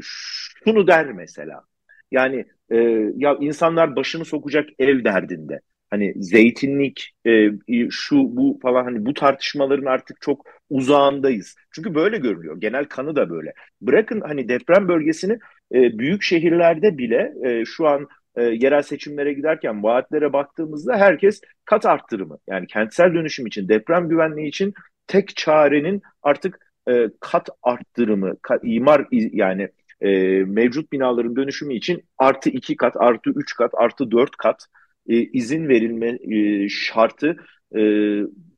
şunu 0.00 0.86
der 0.86 1.12
mesela. 1.12 1.62
Yani 2.10 2.44
e, 2.70 2.76
ya 3.16 3.36
insanlar 3.40 3.96
başını 3.96 4.24
sokacak 4.24 4.68
ev 4.78 5.04
derdinde. 5.04 5.60
Hani 5.90 6.14
zeytinlik, 6.16 7.14
e, 7.26 7.50
şu 7.90 8.16
bu 8.36 8.58
falan 8.62 8.84
hani 8.84 9.06
bu 9.06 9.14
tartışmaların 9.14 9.86
artık 9.86 10.20
çok 10.20 10.46
uzağındayız. 10.70 11.56
Çünkü 11.70 11.94
böyle 11.94 12.18
görünüyor. 12.18 12.60
Genel 12.60 12.84
kanı 12.84 13.16
da 13.16 13.30
böyle. 13.30 13.52
Bırakın 13.80 14.20
hani 14.20 14.48
deprem 14.48 14.88
bölgesini 14.88 15.38
e, 15.74 15.98
büyük 15.98 16.22
şehirlerde 16.22 16.98
bile 16.98 17.32
e, 17.44 17.64
şu 17.64 17.86
an 17.86 18.08
e, 18.36 18.42
yerel 18.42 18.82
seçimlere 18.82 19.32
giderken 19.32 19.82
vaatlere 19.82 20.32
baktığımızda 20.32 20.96
herkes 20.96 21.40
kat 21.64 21.86
arttırımı 21.86 22.38
yani 22.46 22.66
kentsel 22.66 23.14
dönüşüm 23.14 23.46
için, 23.46 23.68
deprem 23.68 24.08
güvenliği 24.08 24.48
için 24.48 24.74
tek 25.06 25.36
çarenin 25.36 26.02
artık 26.22 26.58
e, 26.88 27.08
kat 27.20 27.48
arttırımı, 27.62 28.36
kat, 28.42 28.60
imar 28.64 29.06
yani 29.12 29.68
e, 30.00 30.08
mevcut 30.44 30.92
binaların 30.92 31.36
dönüşümü 31.36 31.74
için 31.74 32.04
artı 32.18 32.50
iki 32.50 32.76
kat, 32.76 32.96
artı 32.96 33.30
üç 33.30 33.54
kat, 33.54 33.70
artı 33.74 34.10
dört 34.10 34.36
kat 34.36 34.66
e, 35.08 35.16
izin 35.16 35.68
verilme 35.68 36.18
e, 36.36 36.68
şartı 36.68 37.36
e, 37.76 37.80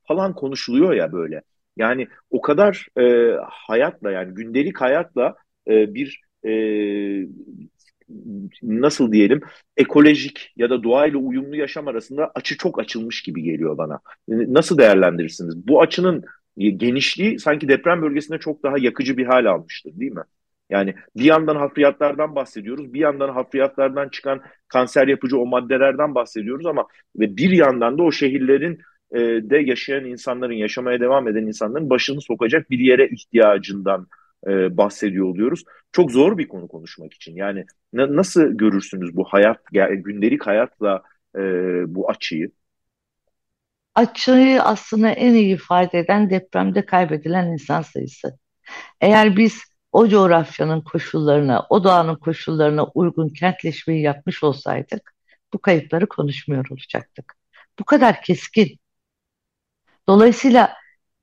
falan 0.08 0.34
konuşuluyor 0.34 0.92
ya 0.94 1.12
böyle. 1.12 1.42
Yani 1.76 2.08
o 2.30 2.40
kadar 2.40 2.86
e, 2.98 3.36
hayatla 3.50 4.10
yani 4.10 4.34
gündelik 4.34 4.80
hayatla 4.80 5.34
e, 5.68 5.94
bir 5.94 6.20
e, 6.44 6.52
nasıl 8.62 9.12
diyelim 9.12 9.40
ekolojik 9.76 10.52
ya 10.56 10.70
da 10.70 10.82
doğayla 10.82 11.18
uyumlu 11.18 11.56
yaşam 11.56 11.88
arasında 11.88 12.30
açı 12.34 12.56
çok 12.56 12.80
açılmış 12.80 13.22
gibi 13.22 13.42
geliyor 13.42 13.78
bana. 13.78 14.00
Nasıl 14.28 14.78
değerlendirirsiniz? 14.78 15.66
Bu 15.68 15.82
açının 15.82 16.24
genişliği 16.56 17.38
sanki 17.38 17.68
deprem 17.68 18.02
bölgesinde 18.02 18.38
çok 18.38 18.62
daha 18.62 18.78
yakıcı 18.78 19.16
bir 19.16 19.26
hal 19.26 19.44
almıştır 19.44 19.92
değil 20.00 20.12
mi? 20.12 20.22
Yani 20.70 20.94
bir 21.16 21.24
yandan 21.24 21.56
hafriyatlardan 21.56 22.34
bahsediyoruz, 22.34 22.94
bir 22.94 23.00
yandan 23.00 23.28
hafriyatlardan 23.28 24.08
çıkan 24.08 24.40
kanser 24.68 25.08
yapıcı 25.08 25.38
o 25.38 25.46
maddelerden 25.46 26.14
bahsediyoruz 26.14 26.66
ama 26.66 26.86
ve 27.16 27.36
bir 27.36 27.50
yandan 27.50 27.98
da 27.98 28.02
o 28.02 28.12
şehirlerin 28.12 28.80
e, 29.12 29.18
de 29.20 29.58
yaşayan 29.58 30.04
insanların, 30.04 30.52
yaşamaya 30.52 31.00
devam 31.00 31.28
eden 31.28 31.46
insanların 31.46 31.90
başını 31.90 32.20
sokacak 32.20 32.70
bir 32.70 32.78
yere 32.78 33.08
ihtiyacından 33.08 34.06
e, 34.46 34.76
bahsediyor 34.76 35.26
oluyoruz. 35.26 35.64
Çok 35.92 36.12
zor 36.12 36.38
bir 36.38 36.48
konu 36.48 36.68
konuşmak 36.68 37.14
için. 37.14 37.36
Yani 37.36 37.64
na, 37.92 38.16
nasıl 38.16 38.42
görürsünüz 38.42 39.16
bu 39.16 39.24
hayat, 39.24 39.58
gündelik 39.90 40.46
hayatla 40.46 41.02
e, 41.36 41.40
bu 41.94 42.10
açıyı? 42.10 42.50
Açıyı 43.94 44.62
aslında 44.62 45.10
en 45.10 45.34
iyi 45.34 45.54
ifade 45.54 45.98
eden 45.98 46.30
depremde 46.30 46.86
kaybedilen 46.86 47.46
insan 47.46 47.82
sayısı. 47.82 48.38
Eğer 49.00 49.36
biz 49.36 49.62
o 49.92 50.08
coğrafyanın 50.08 50.80
koşullarına, 50.80 51.66
o 51.70 51.84
doğanın 51.84 52.16
koşullarına 52.16 52.84
uygun 52.84 53.28
kentleşmeyi 53.28 54.02
yapmış 54.02 54.44
olsaydık 54.44 55.14
bu 55.52 55.58
kayıpları 55.58 56.08
konuşmuyor 56.08 56.66
olacaktık. 56.70 57.34
Bu 57.78 57.84
kadar 57.84 58.22
keskin. 58.22 58.78
Dolayısıyla 60.08 60.74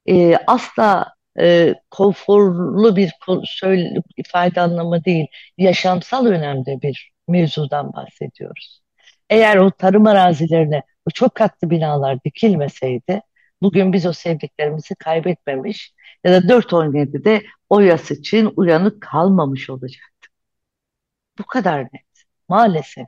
e, 0.06 0.36
asla 0.38 1.14
e, 1.40 1.76
konforlu 1.92 2.96
bir 2.96 3.14
söyle, 3.46 3.94
ifade 4.18 4.62
anlamı 4.62 5.06
değil, 5.06 5.28
yaşamsal 5.58 6.26
önemde 6.26 6.82
bir 6.82 7.12
mevzudan 7.28 7.94
bahsediyoruz. 7.94 8.82
Eğer 9.30 9.58
o 9.58 9.72
tarım 9.72 10.08
arazilerine 10.08 10.84
o 11.06 11.10
çok 11.12 11.36
katlı 11.36 11.70
binalar 11.70 12.24
dikilmeseydi, 12.24 13.22
bugün 13.62 13.94
biz 13.94 14.06
o 14.06 14.14
sevdiklerimizi 14.14 14.96
kaybetmemiş 14.96 15.94
ya 16.24 16.32
da 16.34 16.48
4.17'de 16.48 17.44
o 17.70 17.80
yas 17.80 18.12
için 18.12 18.54
uyanık 18.56 19.02
kalmamış 19.02 19.70
olacaktık. 19.70 20.32
Bu 21.40 21.46
kadar 21.46 21.84
net. 21.84 22.26
Maalesef. 22.50 23.08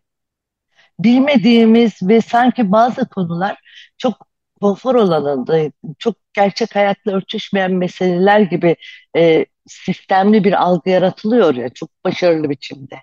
Bilmediğimiz 1.00 2.00
ve 2.02 2.22
sanki 2.22 2.72
bazı 2.72 3.10
konular 3.10 3.58
çok 3.98 4.29
konfor 4.62 4.96
alanında, 4.96 5.72
çok 6.00 6.16
gerçek 6.34 6.76
hayatla 6.76 7.12
örtüşmeyen 7.12 7.72
meseleler 7.72 8.40
gibi 8.40 8.76
e, 9.18 9.46
sistemli 9.68 10.44
bir 10.44 10.64
algı 10.64 10.90
yaratılıyor 10.90 11.56
ya 11.56 11.70
çok 11.70 11.90
başarılı 12.06 12.50
biçimde. 12.50 12.96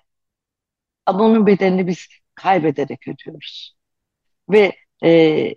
Ama 1.05 1.23
onun 1.23 1.47
bedelini 1.47 1.87
biz 1.87 2.07
kaybederek 2.35 3.07
ödüyoruz. 3.07 3.75
Ve 4.49 4.73
e, 5.05 5.55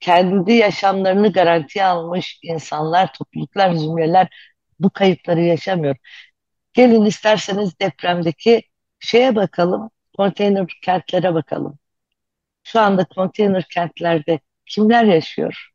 kendi 0.00 0.52
yaşamlarını 0.52 1.32
garantiye 1.32 1.84
almış 1.84 2.40
insanlar, 2.42 3.14
topluluklar, 3.14 3.74
zümreler 3.74 4.28
bu 4.80 4.90
kayıpları 4.90 5.40
yaşamıyor. 5.42 5.96
Gelin 6.72 7.04
isterseniz 7.04 7.80
depremdeki 7.80 8.62
şeye 9.00 9.36
bakalım, 9.36 9.90
konteyner 10.16 10.66
kentlere 10.82 11.34
bakalım. 11.34 11.78
Şu 12.64 12.80
anda 12.80 13.04
konteyner 13.04 13.64
kentlerde 13.70 14.40
kimler 14.66 15.04
yaşıyor? 15.04 15.68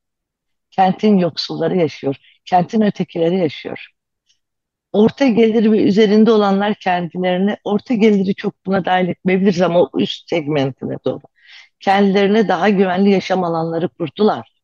Kentin 0.71 1.17
yoksulları 1.17 1.77
yaşıyor, 1.77 2.15
kentin 2.45 2.81
ötekileri 2.81 3.37
yaşıyor. 3.37 3.87
Orta 4.93 5.27
gelir 5.27 5.71
ve 5.71 5.83
üzerinde 5.83 6.31
olanlar 6.31 6.75
kendilerini, 6.75 7.57
orta 7.63 7.93
geliri 7.93 8.35
çok 8.35 8.65
buna 8.65 8.85
dahil 8.85 9.07
etmeyebiliriz 9.07 9.61
ama 9.61 9.81
o 9.81 9.89
üst 9.99 10.29
segmentine 10.29 10.97
doğru. 11.05 11.21
Kendilerine 11.79 12.47
daha 12.47 12.69
güvenli 12.69 13.09
yaşam 13.09 13.43
alanları 13.43 13.89
kurdular. 13.89 14.57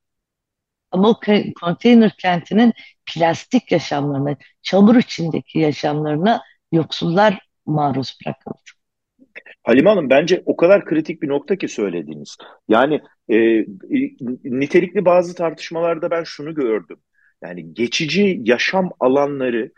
Ama 0.92 1.10
o 1.10 1.20
konteyner 1.62 2.12
kentinin 2.18 2.74
plastik 3.06 3.72
yaşamlarına, 3.72 4.36
çamur 4.62 4.96
içindeki 4.96 5.60
yaşamlarına 5.60 6.42
yoksullar 6.72 7.40
maruz 7.66 8.18
bırakıldı. 8.26 8.58
Halime 9.64 9.90
Hanım 9.90 10.10
bence 10.10 10.44
o 10.46 10.56
kadar 10.56 10.86
kritik 10.86 11.22
bir 11.22 11.28
nokta 11.28 11.56
ki 11.56 11.68
söylediğiniz. 11.68 12.38
Yani 12.68 13.02
e, 13.30 13.66
nitelikli 14.44 15.06
bazı 15.06 15.36
tartışmalarda 15.36 16.12
ben 16.12 16.24
şunu 16.24 16.56
gördüm. 16.56 16.98
Yani 17.44 17.74
geçici 17.74 18.40
yaşam 18.44 18.90
alanları 19.00 19.72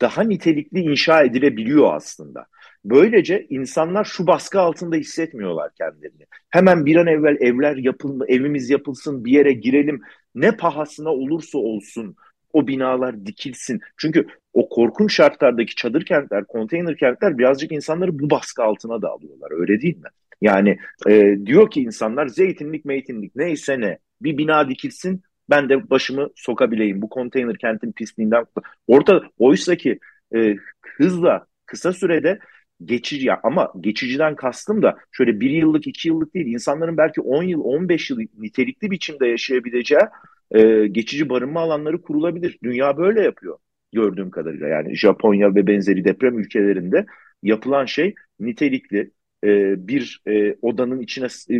daha 0.00 0.22
nitelikli 0.22 0.80
inşa 0.80 1.22
edilebiliyor 1.22 1.94
aslında. 1.94 2.46
Böylece 2.84 3.46
insanlar 3.50 4.04
şu 4.04 4.26
baskı 4.26 4.60
altında 4.60 4.96
hissetmiyorlar 4.96 5.70
kendilerini. 5.74 6.26
Hemen 6.50 6.86
bir 6.86 6.96
an 6.96 7.06
evvel 7.06 7.36
evler 7.40 7.76
yapılma, 7.76 8.26
evimiz 8.26 8.70
yapılsın, 8.70 9.24
bir 9.24 9.32
yere 9.32 9.52
girelim. 9.52 10.00
Ne 10.34 10.56
pahasına 10.56 11.10
olursa 11.10 11.58
olsun 11.58 12.16
o 12.52 12.66
binalar 12.66 13.26
dikilsin. 13.26 13.80
Çünkü 13.96 14.26
o 14.52 14.68
korkunç 14.68 15.14
şartlardaki 15.14 15.74
çadır 15.74 16.04
kentler, 16.04 16.44
konteyner 16.44 16.96
kentler 16.96 17.38
birazcık 17.38 17.72
insanları 17.72 18.18
bu 18.18 18.30
baskı 18.30 18.62
altına 18.62 19.02
da 19.02 19.10
alıyorlar. 19.10 19.60
Öyle 19.60 19.80
değil 19.80 19.96
mi? 19.96 20.08
Yani 20.40 20.78
e, 21.08 21.36
diyor 21.46 21.70
ki 21.70 21.80
insanlar 21.82 22.26
zeytinlik 22.26 22.84
meytinlik 22.84 23.36
neyse 23.36 23.80
ne 23.80 23.98
bir 24.22 24.38
bina 24.38 24.68
dikilsin 24.68 25.22
ben 25.50 25.68
de 25.68 25.90
başımı 25.90 26.28
sokabileyim 26.36 27.02
bu 27.02 27.08
konteyner 27.08 27.58
kentin 27.58 27.92
pisliğinden. 27.92 28.44
Orada 28.86 29.22
oysa 29.38 29.76
ki 29.76 29.98
e, 30.34 30.56
hızla 30.96 31.46
kısa 31.66 31.92
sürede 31.92 32.38
geçici 32.84 33.26
ya 33.26 33.40
ama 33.42 33.72
geçiciden 33.80 34.36
kastım 34.36 34.82
da 34.82 34.96
şöyle 35.12 35.40
bir 35.40 35.50
yıllık 35.50 35.86
iki 35.86 36.08
yıllık 36.08 36.34
değil 36.34 36.46
insanların 36.46 36.96
belki 36.96 37.20
10 37.20 37.42
yıl 37.42 37.60
15 37.60 38.10
yıl 38.10 38.18
nitelikli 38.38 38.90
biçimde 38.90 39.26
yaşayabileceği 39.26 40.02
e, 40.50 40.86
geçici 40.86 41.28
barınma 41.28 41.60
alanları 41.60 42.02
kurulabilir. 42.02 42.58
Dünya 42.62 42.96
böyle 42.96 43.22
yapıyor 43.22 43.58
gördüğüm 43.92 44.30
kadarıyla 44.30 44.68
yani 44.68 44.96
Japonya 44.96 45.54
ve 45.54 45.66
benzeri 45.66 46.04
deprem 46.04 46.38
ülkelerinde 46.38 47.06
yapılan 47.42 47.84
şey 47.84 48.14
nitelikli 48.40 49.10
e, 49.46 49.74
bir 49.88 50.22
e, 50.26 50.56
odanın 50.62 51.00
içine 51.00 51.26
e, 51.50 51.56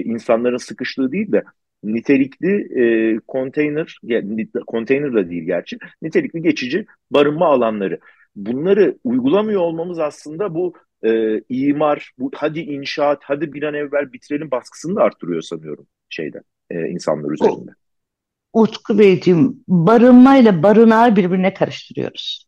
insanların 0.00 0.56
sıkıştığı 0.56 1.12
değil 1.12 1.32
de 1.32 1.44
nitelikli 1.82 2.80
e, 2.80 3.18
konteyner, 3.28 3.98
konteyner 4.66 5.14
da 5.14 5.30
değil 5.30 5.42
gerçi, 5.42 5.78
nitelikli 6.02 6.42
geçici 6.42 6.86
barınma 7.10 7.46
alanları. 7.46 8.00
Bunları 8.36 8.98
uygulamıyor 9.04 9.60
olmamız 9.60 9.98
aslında 9.98 10.54
bu 10.54 10.74
e, 11.04 11.40
imar, 11.48 12.12
bu, 12.18 12.30
hadi 12.34 12.60
inşaat, 12.60 13.18
hadi 13.24 13.52
bir 13.52 13.62
an 13.62 13.74
evvel 13.74 14.12
bitirelim 14.12 14.50
baskısını 14.50 14.96
da 14.96 15.02
arttırıyor 15.02 15.42
sanıyorum 15.42 15.86
şeyde 16.08 16.42
e, 16.70 16.88
insanlar 16.88 17.30
üzerinde. 17.30 17.70
Utku 18.52 18.98
Beyciğim, 18.98 19.64
barınmayla 19.68 20.62
barınağı 20.62 21.16
birbirine 21.16 21.54
karıştırıyoruz. 21.54 22.46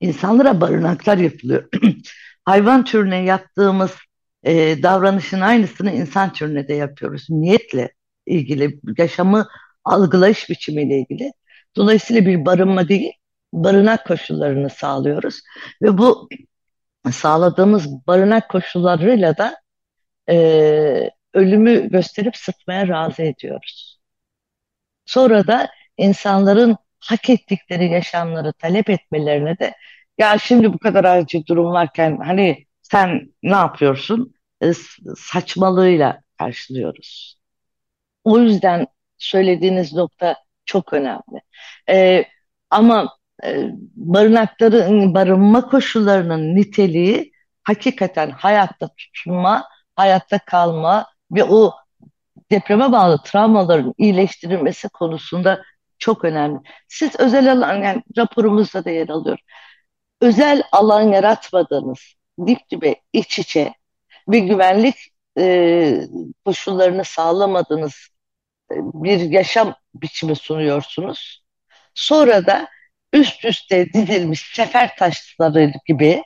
İnsanlara 0.00 0.60
barınaklar 0.60 1.18
yapılıyor. 1.18 1.68
Hayvan 2.50 2.84
türüne 2.84 3.24
yaptığımız 3.24 3.96
e, 4.44 4.82
davranışın 4.82 5.40
aynısını 5.40 5.92
insan 5.92 6.32
türüne 6.32 6.68
de 6.68 6.74
yapıyoruz. 6.74 7.26
Niyetle 7.30 7.92
ilgili, 8.26 8.80
yaşamı 8.98 9.48
algılayış 9.84 10.50
biçimiyle 10.50 10.98
ilgili. 10.98 11.32
Dolayısıyla 11.76 12.26
bir 12.26 12.46
barınma 12.46 12.88
değil, 12.88 13.12
barınak 13.52 14.06
koşullarını 14.06 14.70
sağlıyoruz. 14.70 15.40
Ve 15.82 15.98
bu 15.98 16.28
sağladığımız 17.12 18.06
barınak 18.06 18.48
koşullarıyla 18.48 19.36
da 19.36 19.56
e, 20.30 21.10
ölümü 21.34 21.90
gösterip 21.90 22.36
sıtmaya 22.36 22.88
razı 22.88 23.22
ediyoruz. 23.22 24.00
Sonra 25.06 25.46
da 25.46 25.68
insanların 25.96 26.76
hak 26.98 27.30
ettikleri 27.30 27.90
yaşamları 27.90 28.52
talep 28.52 28.90
etmelerine 28.90 29.58
de 29.58 29.74
ya 30.20 30.38
şimdi 30.38 30.72
bu 30.72 30.78
kadar 30.78 31.04
acil 31.04 31.46
durum 31.46 31.72
varken 31.72 32.18
hani 32.24 32.66
sen 32.82 33.32
ne 33.42 33.56
yapıyorsun? 33.56 34.34
E, 34.62 34.72
saçmalığıyla 35.16 36.22
karşılıyoruz. 36.38 37.38
O 38.24 38.38
yüzden 38.38 38.86
söylediğiniz 39.18 39.92
nokta 39.92 40.36
çok 40.64 40.92
önemli. 40.92 41.42
E, 41.90 42.24
ama 42.70 43.16
e, 43.44 43.70
barınakların, 43.96 45.14
barınma 45.14 45.68
koşullarının 45.68 46.54
niteliği 46.56 47.32
hakikaten 47.62 48.30
hayatta 48.30 48.88
tutunma, 48.96 49.64
hayatta 49.96 50.38
kalma 50.38 51.06
ve 51.32 51.44
o 51.44 51.74
depreme 52.50 52.92
bağlı 52.92 53.22
travmaların 53.24 53.94
iyileştirilmesi 53.98 54.88
konusunda 54.88 55.62
çok 55.98 56.24
önemli. 56.24 56.58
Siz 56.88 57.20
özel 57.20 57.52
alan, 57.52 57.82
yani 57.82 58.02
raporumuzda 58.18 58.84
da 58.84 58.90
yer 58.90 59.08
alıyor. 59.08 59.38
Özel 60.20 60.62
alan 60.72 61.02
yaratmadığınız, 61.02 61.98
dip 62.46 62.70
dibe, 62.70 62.96
iç 63.12 63.38
içe 63.38 63.74
ve 64.28 64.38
güvenlik 64.38 64.96
e, 65.38 66.00
koşullarını 66.44 67.04
sağlamadığınız 67.04 67.94
e, 68.72 68.74
bir 68.76 69.20
yaşam 69.20 69.74
biçimi 69.94 70.36
sunuyorsunuz. 70.36 71.44
Sonra 71.94 72.46
da 72.46 72.68
üst 73.12 73.44
üste 73.44 73.92
dizilmiş 73.92 74.52
sefer 74.54 74.96
taşları 74.96 75.72
gibi 75.86 76.22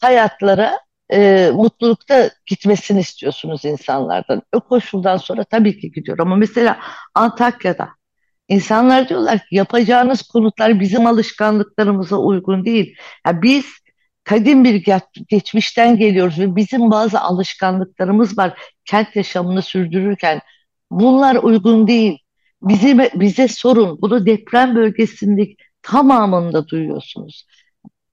hayatlara 0.00 0.80
e, 1.12 1.50
mutlulukta 1.54 2.30
gitmesini 2.46 3.00
istiyorsunuz 3.00 3.64
insanlardan. 3.64 4.42
O 4.52 4.60
koşuldan 4.60 5.16
sonra 5.16 5.44
tabii 5.44 5.80
ki 5.80 5.92
gidiyor. 5.92 6.18
Ama 6.18 6.36
mesela 6.36 6.80
Antakya'da 7.14 7.88
insanlar 8.48 9.08
diyorlar 9.08 9.38
ki 9.38 9.46
yapacağınız 9.50 10.22
konutlar 10.22 10.80
bizim 10.80 11.06
alışkanlıklarımıza 11.06 12.16
uygun 12.16 12.64
değil. 12.64 12.96
Ya 13.26 13.42
biz 13.42 13.64
kadim 14.24 14.64
bir 14.64 14.84
geçmişten 15.28 15.96
geliyoruz 15.96 16.38
ve 16.38 16.56
bizim 16.56 16.90
bazı 16.90 17.20
alışkanlıklarımız 17.20 18.38
var 18.38 18.58
kent 18.84 19.16
yaşamını 19.16 19.62
sürdürürken. 19.62 20.40
Bunlar 20.90 21.36
uygun 21.36 21.86
değil. 21.86 22.18
Bize, 22.62 23.10
bize 23.14 23.48
sorun. 23.48 24.02
Bunu 24.02 24.26
deprem 24.26 24.76
bölgesindeki 24.76 25.56
tamamında 25.82 26.68
duyuyorsunuz. 26.68 27.46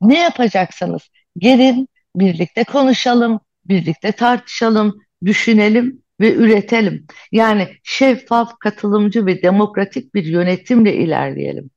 Ne 0.01 0.19
yapacaksanız 0.19 1.01
gelin 1.37 1.87
birlikte 2.15 2.63
konuşalım, 2.63 3.39
birlikte 3.65 4.11
tartışalım, 4.11 5.01
düşünelim 5.25 6.03
ve 6.21 6.33
üretelim. 6.33 7.07
Yani 7.31 7.67
şeffaf, 7.83 8.59
katılımcı 8.59 9.25
ve 9.25 9.41
demokratik 9.43 10.15
bir 10.15 10.25
yönetimle 10.25 10.95
ilerleyelim. 10.95 11.69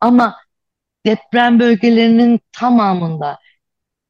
Ama 0.00 0.36
deprem 1.06 1.60
bölgelerinin 1.60 2.40
tamamında 2.52 3.38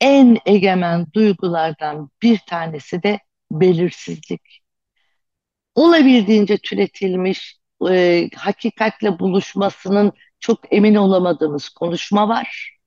en 0.00 0.38
egemen 0.46 1.06
duygulardan 1.14 2.10
bir 2.22 2.38
tanesi 2.38 3.02
de 3.02 3.20
belirsizlik. 3.50 4.62
Olabildiğince 5.74 6.58
türetilmiş, 6.58 7.58
e, 7.90 8.28
hakikatle 8.36 9.18
buluşmasının 9.18 10.12
çok 10.40 10.72
emin 10.72 10.94
olamadığımız 10.94 11.68
konuşma 11.68 12.28
var. 12.28 12.78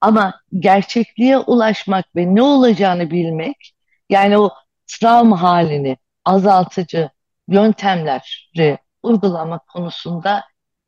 Ama 0.00 0.40
gerçekliğe 0.58 1.38
ulaşmak 1.38 2.16
ve 2.16 2.34
ne 2.34 2.42
olacağını 2.42 3.10
bilmek, 3.10 3.74
yani 4.10 4.38
o 4.38 4.50
travma 4.86 5.42
halini 5.42 5.96
azaltıcı 6.24 7.10
yöntemleri 7.48 8.78
uygulamak 9.02 9.68
konusunda 9.68 10.44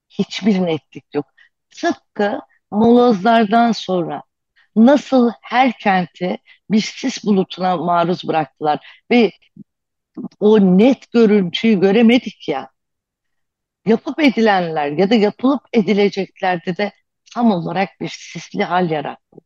hiçbir 0.09 0.63
netlik 0.67 1.15
yok. 1.15 1.27
Tıpkı 1.71 2.41
molozlardan 2.71 3.73
sonra 3.73 4.23
nasıl 4.77 5.33
her 5.43 5.79
kenti 5.79 6.39
bir 6.71 6.81
sis 6.81 7.25
bulutuna 7.25 7.77
maruz 7.77 8.29
bıraktılar 8.29 8.87
ve 9.11 9.33
o 10.41 10.61
net 10.61 11.13
görüntüyü 11.13 11.81
göremedik 11.81 12.49
ya 12.49 12.71
yapıp 13.87 14.21
edilenler 14.21 14.91
ya 14.91 15.11
da 15.11 15.15
yapılıp 15.15 15.63
edileceklerde 15.73 16.77
de 16.77 16.93
tam 17.35 17.53
olarak 17.53 18.01
bir 18.01 18.09
sisli 18.09 18.65
hal 18.65 18.91
yarattı. 18.91 19.37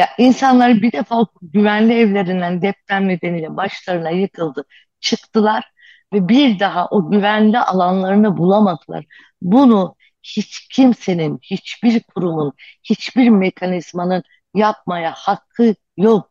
Ya 0.00 0.08
insanlar 0.18 0.82
bir 0.82 0.92
defa 0.92 1.26
güvenli 1.42 1.94
evlerinden 1.94 2.62
deprem 2.62 3.08
nedeniyle 3.08 3.56
başlarına 3.56 4.10
yıkıldı, 4.10 4.64
çıktılar 5.00 5.64
ve 6.12 6.28
bir 6.28 6.58
daha 6.58 6.88
o 6.88 7.10
güvenli 7.10 7.58
alanlarını 7.58 8.36
bulamadılar. 8.36 9.04
Bunu 9.42 9.96
hiç 10.22 10.68
kimsenin, 10.68 11.38
hiçbir 11.42 12.02
kurumun, 12.02 12.52
hiçbir 12.84 13.28
mekanizmanın 13.28 14.22
yapmaya 14.54 15.12
hakkı 15.16 15.74
yok. 15.96 16.30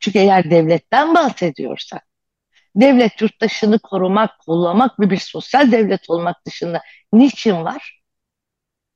Çünkü 0.00 0.18
eğer 0.18 0.50
devletten 0.50 1.14
bahsediyorsak 1.14 2.02
devlet 2.76 3.22
yurttaşını 3.22 3.78
korumak, 3.78 4.40
kollamak 4.46 5.00
ve 5.00 5.10
bir 5.10 5.18
sosyal 5.18 5.72
devlet 5.72 6.10
olmak 6.10 6.46
dışında 6.46 6.82
niçin 7.12 7.64
var? 7.64 8.02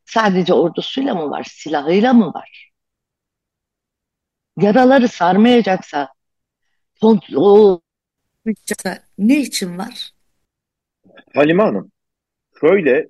Sadece 0.05 0.55
ordusuyla 0.55 1.15
mı 1.15 1.31
var, 1.31 1.45
silahıyla 1.45 2.13
mı 2.13 2.35
var? 2.35 2.74
Yaraları 4.57 5.09
sarmayacaksa 5.09 6.09
o 7.37 7.81
ne 9.19 9.41
için 9.41 9.79
var? 9.79 10.11
Halime 11.35 11.63
Hanım, 11.63 11.91
şöyle 12.61 13.09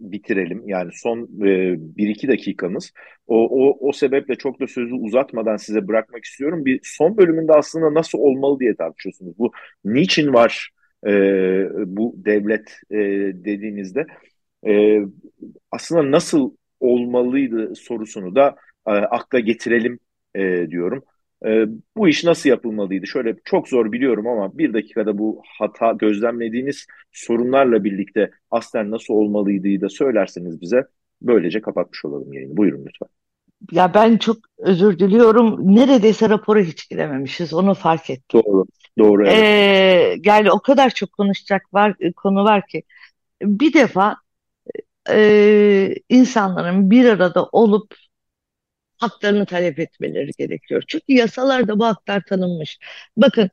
bitirelim. 0.00 0.68
Yani 0.68 0.90
son 0.94 1.22
e, 1.22 1.74
bir 1.96 2.08
iki 2.08 2.28
dakikamız. 2.28 2.92
O, 3.26 3.36
o, 3.36 3.88
o 3.88 3.92
sebeple 3.92 4.34
çok 4.34 4.60
da 4.60 4.66
sözü 4.66 4.94
uzatmadan 4.94 5.56
size 5.56 5.88
bırakmak 5.88 6.24
istiyorum. 6.24 6.64
Bir 6.64 6.80
son 6.82 7.16
bölümünde 7.16 7.52
aslında 7.52 7.94
nasıl 7.94 8.18
olmalı 8.18 8.60
diye 8.60 8.76
tartışıyorsunuz. 8.76 9.38
Bu 9.38 9.52
niçin 9.84 10.32
var 10.32 10.70
e, 11.06 11.10
bu 11.86 12.14
devlet 12.16 12.80
e, 12.90 12.96
dediğinizde 13.44 14.06
e, 14.66 15.00
aslında 15.70 16.10
nasıl 16.10 16.54
olmalıydı 16.80 17.74
sorusunu 17.74 18.34
da 18.34 18.56
e, 18.86 18.90
akla 18.90 19.40
getirelim 19.40 19.98
e, 20.36 20.70
diyorum. 20.70 21.02
E, 21.46 21.66
bu 21.96 22.08
iş 22.08 22.24
nasıl 22.24 22.48
yapılmalıydı? 22.48 23.06
Şöyle 23.06 23.36
çok 23.44 23.68
zor 23.68 23.92
biliyorum 23.92 24.26
ama 24.26 24.58
bir 24.58 24.72
dakikada 24.74 25.18
bu 25.18 25.42
hata 25.58 25.92
gözlemlediğiniz 25.92 26.86
sorunlarla 27.12 27.84
birlikte 27.84 28.30
aslen 28.50 28.90
nasıl 28.90 29.14
olmalıydı 29.14 29.80
da 29.80 29.88
söylerseniz 29.88 30.60
bize 30.60 30.84
böylece 31.22 31.60
kapatmış 31.60 32.04
olalım 32.04 32.32
yayını. 32.32 32.56
Buyurun 32.56 32.84
lütfen. 32.86 33.08
Ya 33.72 33.94
ben 33.94 34.16
çok 34.16 34.36
özür 34.58 34.98
diliyorum. 34.98 35.76
Neredeyse 35.76 36.28
rapora 36.28 36.60
hiç 36.60 36.88
girememişiz. 36.88 37.54
Onu 37.54 37.74
fark 37.74 38.10
ettim. 38.10 38.42
Doğru. 38.44 38.66
Doğru. 38.98 39.26
Evet. 39.26 39.42
Ee, 39.42 40.16
yani 40.24 40.50
o 40.50 40.60
kadar 40.60 40.90
çok 40.90 41.12
konuşacak 41.12 41.74
var 41.74 41.94
konu 42.16 42.44
var 42.44 42.66
ki. 42.66 42.82
Bir 43.42 43.72
defa 43.72 44.16
e, 45.10 45.94
insanların 46.08 46.90
bir 46.90 47.04
arada 47.04 47.48
olup 47.52 47.94
haklarını 48.98 49.46
talep 49.46 49.78
etmeleri 49.78 50.30
gerekiyor. 50.38 50.82
Çünkü 50.88 51.12
yasalarda 51.12 51.78
bu 51.78 51.86
haklar 51.86 52.22
tanınmış. 52.28 52.78
Bakın 53.16 53.50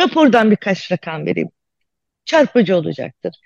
rapordan 0.00 0.50
birkaç 0.50 0.92
rakam 0.92 1.26
vereyim. 1.26 1.50
Çarpıcı 2.24 2.76
olacaktır. 2.76 3.36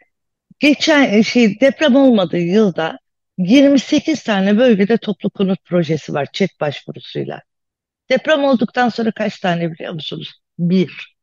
Geçen 0.59 1.13
e, 1.15 1.23
şey 1.23 1.61
deprem 1.61 1.97
olmadığı 1.97 2.39
yılda 2.39 2.99
28 3.39 4.23
tane 4.25 4.59
bölgede 4.59 4.97
toplu 4.99 5.31
konut 5.31 5.65
projesi 5.65 6.15
var 6.15 6.29
çek 6.33 6.51
başvurusuyla. 6.61 7.43
Deprem 8.11 8.45
olduktan 8.45 8.89
sonra 8.89 9.11
kaç 9.13 9.41
tane 9.41 9.73
biliyor 9.73 9.93
musunuz? 9.93 10.33
Bir. 10.59 11.17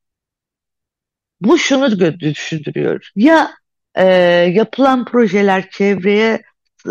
Bu 1.42 1.58
şunu 1.58 2.20
düşündürüyor. 2.20 3.12
Ya 3.16 3.52
e, 3.96 4.06
yapılan 4.54 5.06
projeler 5.06 5.70
çevreye 5.70 6.42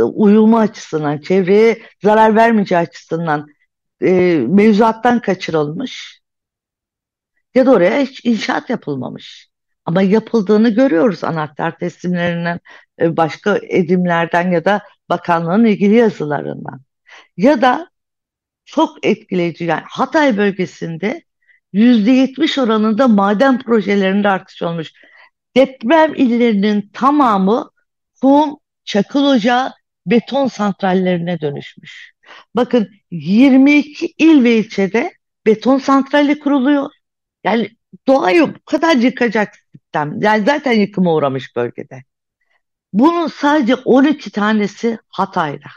uyumu 0.02 0.58
açısından, 0.58 1.18
çevreye 1.18 1.82
zarar 2.02 2.36
vermeyeceği 2.36 2.80
açısından 2.80 3.46
e, 4.00 4.10
mevzuattan 4.48 5.20
kaçırılmış 5.20 6.20
ya 7.54 7.66
da 7.66 7.70
oraya 7.70 8.00
hiç 8.00 8.24
inşaat 8.24 8.70
yapılmamış. 8.70 9.48
Ama 9.84 10.02
yapıldığını 10.02 10.68
görüyoruz 10.68 11.24
anahtar 11.24 11.78
teslimlerinden, 11.78 12.60
e, 13.00 13.16
başka 13.16 13.58
edimlerden 13.62 14.50
ya 14.50 14.64
da 14.64 14.82
bakanlığın 15.08 15.64
ilgili 15.64 15.94
yazılarından. 15.94 16.80
Ya 17.36 17.62
da 17.62 17.90
çok 18.64 19.06
etkileyici 19.06 19.64
yani 19.64 19.82
Hatay 19.88 20.36
bölgesinde 20.36 21.22
%70 21.72 22.58
oranında 22.58 23.08
maden 23.08 23.58
projelerinde 23.58 24.28
artış 24.28 24.62
olmuş. 24.62 24.92
Deprem 25.56 26.14
illerinin 26.14 26.90
tamamı 26.92 27.70
kum, 28.22 28.56
çakıl 28.84 29.24
ocağı, 29.24 29.72
beton 30.06 30.46
santrallerine 30.48 31.40
dönüşmüş. 31.40 32.12
Bakın 32.54 32.90
22 33.10 34.14
il 34.18 34.44
ve 34.44 34.56
ilçede 34.58 35.12
beton 35.46 35.78
santrali 35.78 36.38
kuruluyor. 36.38 36.90
Yani 37.44 37.70
doğayı 38.06 38.54
bu 38.54 38.64
kadar 38.64 38.96
yıkacak 38.96 39.54
sistem. 39.72 40.22
Yani 40.22 40.44
zaten 40.46 40.72
yıkıma 40.72 41.14
uğramış 41.14 41.56
bölgede. 41.56 42.02
Bunun 42.92 43.26
sadece 43.26 43.74
12 43.74 44.30
tanesi 44.30 44.98
Hatay'da. 45.08 45.68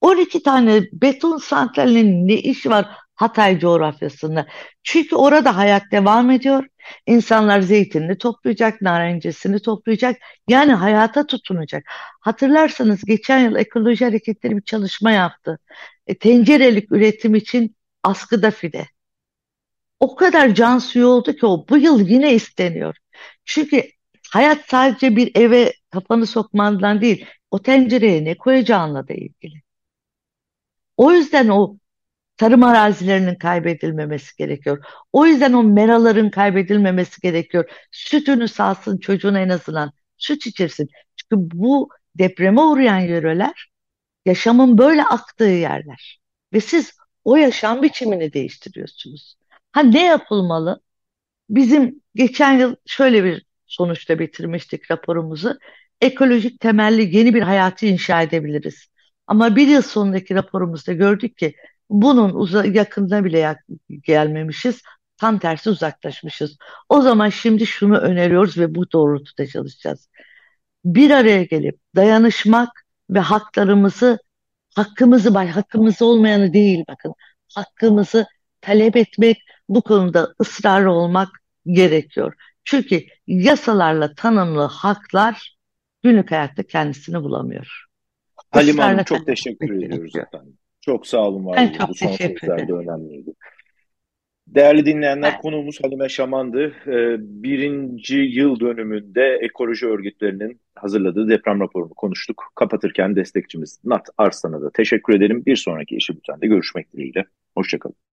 12 0.00 0.42
tane 0.42 0.82
beton 0.92 1.38
santralinin 1.38 2.28
ne 2.28 2.34
işi 2.34 2.70
var 2.70 2.86
Hatay 3.14 3.58
coğrafyasında? 3.58 4.46
Çünkü 4.82 5.16
orada 5.16 5.56
hayat 5.56 5.82
devam 5.92 6.30
ediyor. 6.30 6.66
İnsanlar 7.06 7.60
zeytinini 7.60 8.18
toplayacak, 8.18 8.82
narencesini 8.82 9.60
toplayacak. 9.62 10.16
Yani 10.48 10.72
hayata 10.72 11.26
tutunacak. 11.26 11.84
Hatırlarsanız 12.20 13.04
geçen 13.04 13.38
yıl 13.38 13.56
ekoloji 13.56 14.04
hareketleri 14.04 14.56
bir 14.56 14.62
çalışma 14.62 15.10
yaptı. 15.10 15.58
E, 16.06 16.18
tencerelik 16.18 16.92
üretim 16.92 17.34
için 17.34 17.76
askıda 18.02 18.50
fide. 18.50 18.86
O 20.00 20.14
kadar 20.16 20.54
can 20.54 20.78
suyu 20.78 21.06
oldu 21.06 21.32
ki 21.32 21.46
o 21.46 21.66
bu 21.68 21.78
yıl 21.78 22.08
yine 22.08 22.34
isteniyor. 22.34 22.96
Çünkü 23.44 23.82
hayat 24.30 24.58
sadece 24.68 25.16
bir 25.16 25.30
eve 25.34 25.72
kafanı 25.90 26.26
sokmandan 26.26 27.00
değil, 27.00 27.26
o 27.50 27.62
tencereye 27.62 28.24
ne 28.24 28.36
koyacağınla 28.36 29.08
da 29.08 29.14
ilgili. 29.14 29.62
O 30.96 31.12
yüzden 31.12 31.48
o 31.48 31.76
tarım 32.40 32.62
arazilerinin 32.62 33.34
kaybedilmemesi 33.34 34.36
gerekiyor. 34.36 34.84
O 35.12 35.26
yüzden 35.26 35.52
o 35.52 35.62
meraların 35.62 36.30
kaybedilmemesi 36.30 37.20
gerekiyor. 37.20 37.70
Sütünü 37.90 38.48
sağsın 38.48 38.98
çocuğuna 38.98 39.40
en 39.40 39.48
azından 39.48 39.92
süt 40.16 40.46
içirsin. 40.46 40.88
Çünkü 41.16 41.58
bu 41.58 41.88
depreme 42.18 42.60
uğrayan 42.60 42.98
yöreler 42.98 43.70
yaşamın 44.26 44.78
böyle 44.78 45.04
aktığı 45.04 45.44
yerler. 45.44 46.20
Ve 46.52 46.60
siz 46.60 46.92
o 47.24 47.36
yaşam 47.36 47.82
biçimini 47.82 48.32
değiştiriyorsunuz. 48.32 49.36
Ha 49.72 49.80
ne 49.82 50.04
yapılmalı? 50.04 50.80
Bizim 51.50 52.02
geçen 52.14 52.58
yıl 52.58 52.76
şöyle 52.86 53.24
bir 53.24 53.46
sonuçta 53.66 54.18
bitirmiştik 54.18 54.90
raporumuzu. 54.90 55.58
Ekolojik 56.00 56.60
temelli 56.60 57.16
yeni 57.16 57.34
bir 57.34 57.42
hayatı 57.42 57.86
inşa 57.86 58.22
edebiliriz. 58.22 58.88
Ama 59.26 59.56
bir 59.56 59.68
yıl 59.68 59.82
sonundaki 59.82 60.34
raporumuzda 60.34 60.92
gördük 60.92 61.36
ki 61.38 61.54
bunun 61.90 62.34
uza 62.34 62.64
yakında 62.64 63.24
bile 63.24 63.38
yak 63.38 63.58
gelmemişiz. 64.02 64.82
Tam 65.16 65.38
tersi 65.38 65.70
uzaklaşmışız. 65.70 66.56
O 66.88 67.00
zaman 67.00 67.28
şimdi 67.28 67.66
şunu 67.66 67.96
öneriyoruz 67.98 68.58
ve 68.58 68.74
bu 68.74 68.92
doğrultuda 68.92 69.46
çalışacağız. 69.46 70.08
Bir 70.84 71.10
araya 71.10 71.42
gelip 71.42 71.78
dayanışmak 71.96 72.68
ve 73.10 73.18
haklarımızı, 73.18 74.18
hakkımızı, 74.74 75.30
hakkımız 75.30 76.02
olmayanı 76.02 76.52
değil 76.52 76.84
bakın, 76.88 77.14
hakkımızı 77.54 78.26
talep 78.60 78.96
etmek, 78.96 79.38
bu 79.68 79.82
konuda 79.82 80.34
ısrarlı 80.40 80.90
olmak 80.90 81.28
gerekiyor. 81.66 82.34
Çünkü 82.64 83.04
yasalarla 83.26 84.14
tanımlı 84.14 84.62
haklar 84.62 85.56
günlük 86.02 86.30
hayatta 86.30 86.62
kendisini 86.62 87.22
bulamıyor. 87.22 87.84
Halim 88.50 88.78
Hanım 88.78 89.04
çok 89.04 89.26
teşekkür 89.26 89.82
ediyoruz 89.82 90.16
efendim. 90.16 90.58
Çok 90.80 91.06
sağ 91.06 91.28
olun 91.28 91.46
var 91.46 91.58
olun. 91.58 91.88
Bu 91.88 91.94
son 91.94 92.12
sözler 92.12 92.68
de 92.68 92.72
önemliydi. 92.72 93.34
Değerli 94.46 94.86
dinleyenler 94.86 95.30
evet. 95.30 95.40
konuğumuz 95.42 95.84
Halime 95.84 96.08
Şaman'dı. 96.08 96.72
Ee, 96.86 97.16
birinci 97.20 98.16
yıl 98.16 98.60
dönümünde 98.60 99.38
ekoloji 99.40 99.86
örgütlerinin 99.86 100.60
hazırladığı 100.74 101.28
deprem 101.28 101.60
raporunu 101.60 101.94
konuştuk. 101.94 102.52
Kapatırken 102.54 103.16
destekçimiz 103.16 103.80
Nat 103.84 104.08
Arslan'a 104.18 104.62
da 104.62 104.70
teşekkür 104.70 105.14
ederim. 105.14 105.42
Bir 105.46 105.56
sonraki 105.56 105.96
işi 105.96 106.16
bültende 106.16 106.46
görüşmek 106.46 106.92
dileğiyle. 106.92 107.24
Hoşçakalın. 107.54 107.96